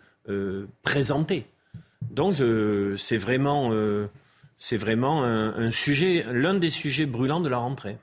[0.81, 1.45] présentée.
[2.09, 2.33] Donc
[2.97, 3.71] c'est vraiment,
[4.61, 7.97] c'est vraiment l'un des sujets brûlants de la rentrée.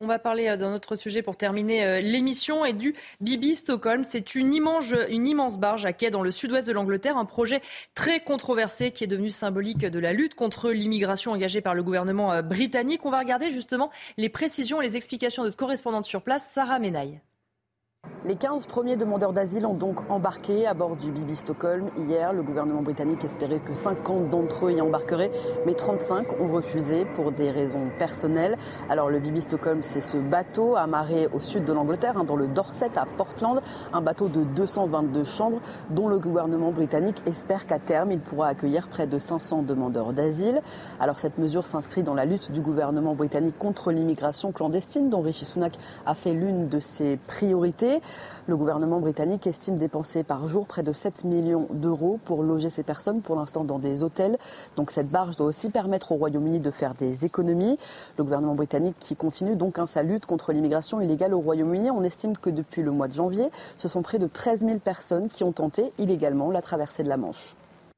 [0.00, 4.04] On va parler euh, d'un autre sujet pour terminer euh, l'émission et du Bibi Stockholm.
[4.04, 7.62] C'est une immense, une immense barge à quai dans le sud-ouest de l'Angleterre, un projet
[7.94, 12.32] très controversé qui est devenu symbolique de la lutte contre l'immigration engagée par le gouvernement
[12.32, 13.06] euh, britannique.
[13.06, 16.80] On va regarder justement les précisions et les explications de notre correspondante sur place, Sarah
[16.80, 17.20] Menaille.
[18.26, 22.32] Les 15 premiers demandeurs d'asile ont donc embarqué à bord du Bibi Stockholm hier.
[22.32, 25.30] Le gouvernement britannique espérait que 50 d'entre eux y embarqueraient,
[25.66, 28.56] mais 35 ont refusé pour des raisons personnelles.
[28.88, 32.48] Alors le Bibi Stockholm, c'est ce bateau amarré au sud de l'Angleterre, hein, dans le
[32.48, 33.60] Dorset à Portland,
[33.92, 38.88] un bateau de 222 chambres dont le gouvernement britannique espère qu'à terme, il pourra accueillir
[38.88, 40.62] près de 500 demandeurs d'asile.
[40.98, 45.44] Alors cette mesure s'inscrit dans la lutte du gouvernement britannique contre l'immigration clandestine dont Rishi
[45.44, 45.74] Sunak
[46.06, 47.93] a fait l'une de ses priorités.
[48.46, 52.82] Le gouvernement britannique estime dépenser par jour près de 7 millions d'euros pour loger ces
[52.82, 54.38] personnes, pour l'instant dans des hôtels.
[54.76, 57.78] Donc cette barge doit aussi permettre au Royaume-Uni de faire des économies.
[58.18, 61.90] Le gouvernement britannique qui continue donc hein, sa lutte contre l'immigration illégale au Royaume-Uni.
[61.90, 65.28] On estime que depuis le mois de janvier, ce sont près de 13 000 personnes
[65.28, 67.54] qui ont tenté illégalement la traversée de la Manche.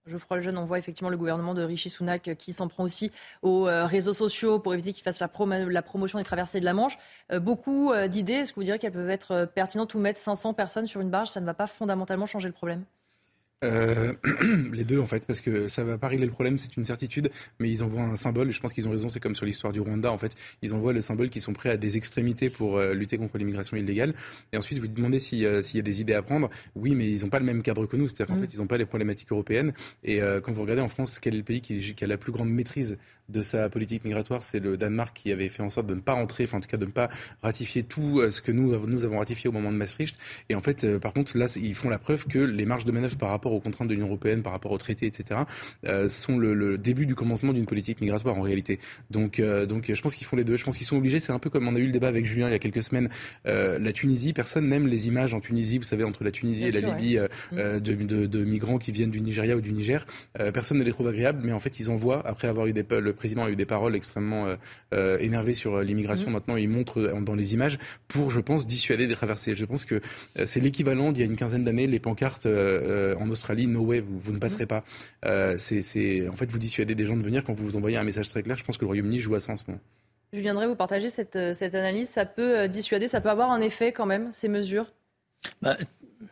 [0.06, 3.10] Geoffroy Lejeune, on voit effectivement le gouvernement de Rishi Sunak qui s'en prend aussi
[3.42, 6.98] aux euh, réseaux sociaux pour éviter qu'il fasse la, promotion des traversées de la Manche.
[7.32, 10.54] Euh, beaucoup euh, d'idées, est-ce que vous direz qu'elles peuvent être pertinentes ou mettre 500
[10.54, 11.28] personnes sur une barge?
[11.28, 12.84] Ça ne va pas fondamentalement changer le problème?
[13.64, 14.12] Euh,
[14.72, 17.30] les deux en fait, parce que ça va pas régler le problème, c'est une certitude,
[17.58, 19.72] mais ils envoient un symbole, et je pense qu'ils ont raison, c'est comme sur l'histoire
[19.72, 22.76] du Rwanda en fait, ils envoient le symbole qu'ils sont prêts à des extrémités pour
[22.76, 24.14] euh, lutter contre l'immigration illégale,
[24.52, 27.30] et ensuite vous demandez s'il y a des idées à prendre, oui mais ils n'ont
[27.30, 28.46] pas le même cadre que nous, c'est-à-dire qu'en mm.
[28.46, 29.72] fait ils n'ont pas les problématiques européennes,
[30.04, 32.18] et euh, quand vous regardez en France, quel est le pays qui, qui, a la
[32.18, 32.98] plus grande maîtrise
[33.30, 36.14] de sa politique migratoire, c'est le Danemark qui avait fait en sorte de ne pas
[36.14, 37.08] entrer, enfin en tout cas de ne pas
[37.42, 40.16] ratifier tout ce que nous, nous avons ratifié au moment de Maastricht,
[40.50, 43.16] et en fait par contre là ils font la preuve que les marges de manœuvre
[43.16, 45.40] par rapport aux contraintes de l'Union européenne par rapport au traité, etc.,
[45.84, 48.78] euh, sont le, début du commencement d'une politique migratoire en réalité.
[49.10, 50.56] Donc, euh, donc je pense qu'ils font les deux.
[50.56, 51.20] Je pense qu'ils sont obligés.
[51.20, 52.82] C'est un peu comme on a eu le débat avec Julien il y a quelques
[52.82, 53.08] semaines.
[53.46, 56.70] Euh, la Tunisie, personne n'aime les images en Tunisie, vous savez, entre la Tunisie et
[56.70, 57.18] la Libye,
[57.52, 60.06] de, migrants qui viennent du Nigeria ou du Niger.
[60.52, 63.12] personne ne les trouve agréables, mais en fait, ils envoient, après avoir eu des, le
[63.12, 64.46] président a eu des paroles extrêmement
[64.92, 66.30] énervées sur l'immigration.
[66.30, 66.32] Mm.
[66.32, 67.78] Maintenant, il montre dans les images
[68.08, 69.54] pour, je pense, dissuader des traversées.
[69.56, 70.00] Je pense que
[70.44, 74.32] c'est l'équivalent d'il y a une quinzaine d'années, les pancartes en Australie, No way, vous,
[74.32, 74.84] ne passerez pas.
[75.24, 78.02] Euh, c'est, en fait, vous dissuadez des gens de venir quand vous vous envoyez un
[78.04, 78.56] message très clair.
[78.56, 79.80] Je pense que le Royaume-Uni joue à ça en ce moment.
[80.32, 82.08] Je viendrai vous partager cette, euh, cette analyse.
[82.08, 84.92] Ça peut euh, dissuader, ça peut avoir un effet quand même, ces mesures?
[85.62, 85.76] Bah,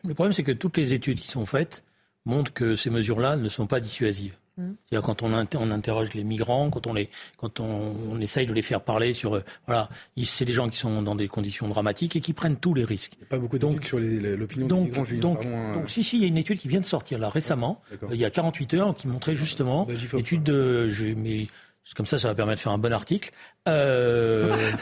[0.04, 1.84] Le problème, c'est que toutes les études qui sont faites
[2.24, 4.36] montrent que ces mesures-là ne sont pas dissuasives.
[4.56, 4.72] Mmh.
[4.88, 7.64] C'est-à-dire quand on, on, interroge les migrants, quand on les, quand on,
[8.10, 9.88] on essaye de les faire parler sur, euh, voilà,
[10.24, 13.14] c'est des gens qui sont dans des conditions dramatiques et qui prennent tous les risques.
[13.16, 15.04] Il n'y a pas beaucoup d'études sur l'opinion des migrants.
[15.04, 15.74] Julien, donc, hein.
[15.74, 18.16] donc, si, si, il y a une étude qui vient de sortir là récemment, il
[18.16, 21.48] y a 48 heures, qui montrait justement, bah, étude de, je, mais
[21.96, 23.32] comme ça, ça va permettre de faire un bon article,
[23.68, 24.72] euh,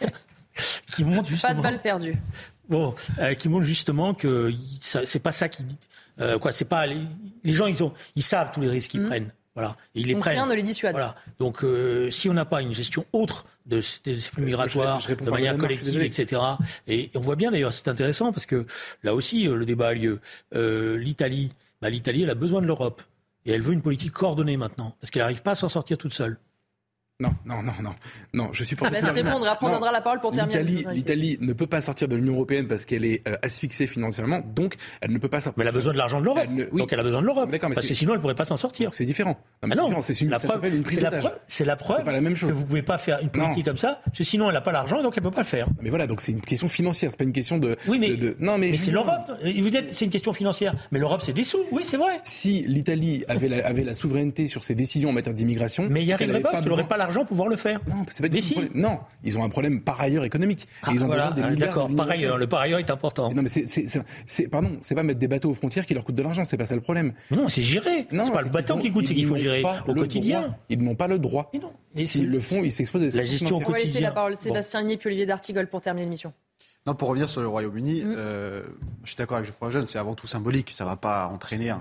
[0.94, 1.54] qui montre justement.
[1.54, 2.14] Pas de balle perdue.
[2.68, 5.64] Bon, euh, qui montre justement que c'est pas ça qui
[6.20, 7.06] euh, quoi, c'est pas les,
[7.44, 9.08] gens, ils ont, ils savent tous les risques qu'ils mmh.
[9.08, 9.32] prennent.
[9.54, 10.34] Voilà, et ils les prennent.
[10.34, 10.92] Rien ne les dissuade.
[10.92, 11.14] Voilà.
[11.38, 15.56] Donc, euh, si on n'a pas une gestion autre de ces flux migratoires, de manière
[15.56, 16.42] collective, etc.
[16.88, 18.66] Et, on voit bien d'ailleurs, c'est intéressant parce que
[19.04, 20.20] là aussi, euh, le débat a lieu.
[20.54, 23.02] Euh, L'Italie, bah, l'Italie, elle a besoin de l'Europe
[23.46, 26.14] et elle veut une politique coordonnée maintenant parce qu'elle n'arrive pas à s'en sortir toute
[26.14, 26.36] seule.
[27.20, 27.94] Non, non, non, non,
[28.32, 28.48] non.
[28.52, 28.90] Je suis pas.
[28.92, 29.46] Ah, répondre.
[29.46, 30.82] Après, on donnera la parole pour terminer.
[30.92, 34.74] L'Italie ne peut pas sortir de l'Union européenne parce qu'elle est euh, asphyxiée financièrement, donc
[35.00, 35.56] elle ne peut pas sortir.
[35.58, 36.48] Mais elle a besoin de l'argent de l'Europe.
[36.72, 37.48] Donc elle a besoin de l'Europe.
[37.72, 38.92] Parce que sinon elle ne pourrait pas s'en sortir.
[38.94, 39.38] C'est différent.
[39.62, 40.60] Non, ah c'est une, la preuve.
[41.46, 41.98] C'est la preuve.
[41.98, 42.50] C'est pas la même chose.
[42.50, 44.72] Que vous pouvez pas faire une politique comme ça, parce que sinon elle n'a pas
[44.72, 45.68] l'argent, donc elle peut pas le faire.
[45.80, 47.76] Mais voilà, donc c'est une question financière, c'est pas une question de.
[47.86, 48.08] Oui, mais
[48.40, 49.30] non, mais, mais c'est l'Europe.
[49.40, 51.64] Vous dites c'est une question financière, mais l'Europe c'est des sous.
[51.70, 52.18] Oui, c'est vrai.
[52.24, 56.06] Si l'Italie avait la, avait la souveraineté sur ses décisions en matière d'immigration, mais il
[56.06, 57.80] n'y arriverait pas parce qu'elle n'aurait pas l'argent pour pouvoir le faire.
[57.88, 58.40] Non, c'est pas du
[58.74, 60.66] Non, ils ont un problème par ailleurs économique.
[60.82, 61.56] Ah, ils ont besoin des milliards.
[61.56, 63.32] D'accord, par ailleurs, le par ailleurs est important.
[63.32, 66.22] non, mais c'est, pardon, c'est pas mettre des bateaux aux frontières qui leur coûtent de
[66.22, 67.12] l'argent, c'est pas ça le problème.
[67.30, 68.06] non, c'est gérer.
[68.12, 70.56] Non, c'est pas le bateau qui coûte, c'est qu'il faut gérer au quotidien.
[70.68, 71.50] Ils n'ont pas le droit.
[71.52, 71.72] Mais non.
[72.06, 73.68] S'ils le font, ils s'exposent à des La gestion au quotidien.
[73.68, 76.32] On va laisser la parole Sébastien Ligny puis Olivier D'Artigol pour terminer l'émission.
[76.86, 78.14] Non, pour revenir sur le Royaume-Uni, mm.
[78.16, 78.62] euh,
[79.04, 81.70] je suis d'accord avec Geoffroy Jeune, c'est avant tout symbolique, ça ne va pas entraîner
[81.70, 81.80] un,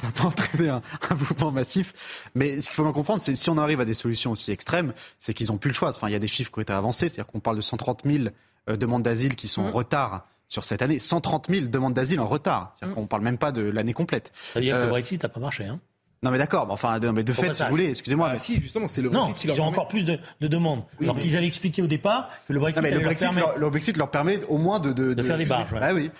[0.00, 2.30] ça peut entraîner un, mouvement massif.
[2.34, 4.92] Mais ce qu'il faut bien comprendre, c'est si on arrive à des solutions aussi extrêmes,
[5.18, 5.88] c'est qu'ils n'ont plus le choix.
[5.88, 8.02] Enfin, il y a des chiffres qui ont été avancés, c'est-à-dire qu'on parle de 130
[8.04, 8.28] 000
[8.68, 9.72] euh, demandes d'asile qui sont en mmh.
[9.72, 10.98] retard sur cette année.
[10.98, 12.74] 130 000 demandes d'asile en retard.
[12.74, 12.94] C'est-à-dire mmh.
[12.96, 14.32] qu'on ne parle même pas de l'année complète.
[14.52, 15.64] Ça veut dire que le euh, Brexit n'a pas marché.
[15.64, 15.80] Hein
[16.22, 18.30] non mais d'accord, enfin de, mais de fait, si vous voulez, excusez-moi.
[18.32, 20.48] Ah, si, justement, c'est le Brexit non, qui leur ils ont encore plus de, de
[20.48, 20.82] demandes.
[21.00, 24.10] alors qu'ils avaient expliqué au départ que le Brexit, le, Brexit leur, le, Brexit leur
[24.10, 24.92] permet au moins de...
[24.92, 25.74] De, de faire des barges.
[25.80, 26.10] Ah oui.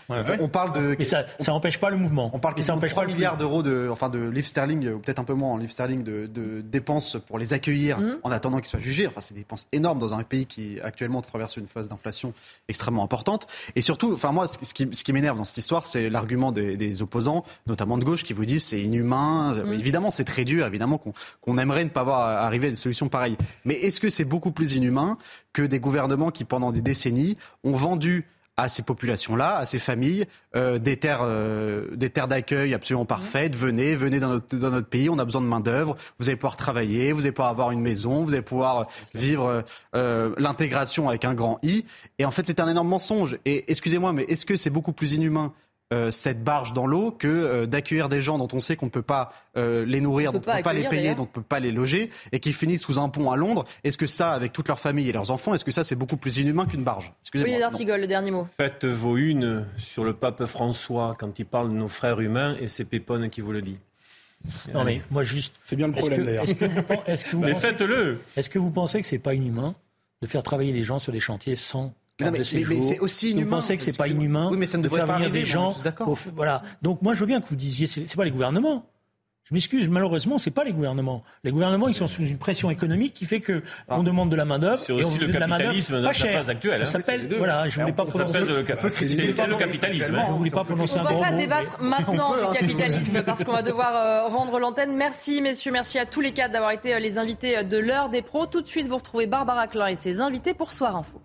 [0.41, 0.97] On parle de...
[0.99, 2.31] Mais ça n'empêche pas le mouvement.
[2.35, 5.35] On parle de 3 milliards d'euros de, enfin de livres sterling, ou peut-être un peu
[5.35, 8.19] moins en livres sterling, de, de dépenses pour les accueillir mmh.
[8.23, 9.07] en attendant qu'ils soient jugés.
[9.07, 12.33] Enfin, c'est des dépenses énormes dans un pays qui actuellement traverse une phase d'inflation
[12.69, 13.47] extrêmement importante.
[13.75, 16.77] Et surtout, enfin moi, ce qui, ce qui m'énerve dans cette histoire, c'est l'argument des,
[16.77, 19.55] des, opposants, notamment de gauche, qui vous disent c'est inhumain.
[19.55, 19.73] Mmh.
[19.97, 21.15] Évidemment, c'est très dur, évidemment qu'on
[21.47, 23.39] on aimerait ne pas voir arriver à des solutions pareilles.
[23.65, 25.17] Mais est-ce que c'est beaucoup plus inhumain
[25.55, 28.27] que des gouvernements qui, pendant des décennies, ont vendu
[28.59, 33.57] à ces populations-là, à ces familles, euh, des terres, euh, des terres d'accueil absolument parfaites?
[33.57, 35.97] Venez, venez dans notre, dans notre pays, on a besoin de main d'œuvre.
[36.19, 40.35] Vous allez pouvoir travailler, vous allez pouvoir avoir une maison, vous allez pouvoir vivre euh,
[40.37, 41.87] l'intégration avec un grand I.
[42.19, 43.39] Et en fait, c'est un énorme mensonge.
[43.47, 45.55] Et excusez-moi, mais est-ce que c'est beaucoup plus inhumain
[45.93, 48.91] euh, cette barge dans l'eau que euh, d'accueillir des gens dont on sait qu'on ne
[48.91, 51.31] peut pas euh, les nourrir, dont on ne peut pas les payer, dont on ne
[51.31, 53.65] peut pas les loger, et qui finissent sous un pont à Londres.
[53.85, 56.17] Est-ce que ça, avec toute leur famille et leurs enfants, est-ce que ça c'est beaucoup
[56.17, 57.13] plus inhumain qu'une barge?
[57.23, 57.61] Excusez-moi.
[57.61, 58.49] D'Artigol, le dernier mot.
[58.57, 62.67] Faites vos unes sur le pape François quand il parle de nos frères humains, et
[62.67, 63.79] c'est Pépone qui vous le dit.
[64.75, 65.55] Non mais moi juste.
[65.63, 66.45] C'est bien le problème d'ailleurs.
[67.07, 68.21] Est-ce que vous, mais faites-le.
[68.37, 69.75] Est-ce que vous pensez que c'est pas inhumain
[70.23, 73.45] de faire travailler des gens sur des chantiers sans mais, c'est aussi inhumain.
[73.45, 75.45] Vous pensez que c'est pas inhumain oui, mais ça ne devrait de faire venir des
[75.45, 75.75] gens
[76.35, 76.63] Voilà.
[76.83, 78.87] Donc moi je veux bien que vous disiez c'est pas les gouvernements.
[79.49, 81.23] Je m'excuse, malheureusement, c'est pas les gouvernements.
[81.45, 84.45] Les gouvernements, ils sont sous une pression économique qui fait que on demande de la
[84.45, 84.83] main d'œuvre.
[84.85, 86.85] C'est aussi le capitalisme dans sa phase actuelle.
[86.85, 87.01] Ça hein.
[87.01, 88.41] s'appelle, voilà, je voulais pas prononcer.
[88.91, 90.21] C'est le capitalisme.
[90.27, 91.19] Je voulais pas prononcer un gros mot.
[91.21, 94.97] On va pas débattre maintenant du capitalisme parce qu'on va devoir euh, rendre l'antenne.
[94.97, 98.09] Merci, messieurs, merci à tous les quatre d'avoir été euh, les invités euh, de l'heure
[98.09, 98.47] des pros.
[98.47, 101.23] Tout de suite, vous retrouvez Barbara Klein et ses invités pour Soir Info.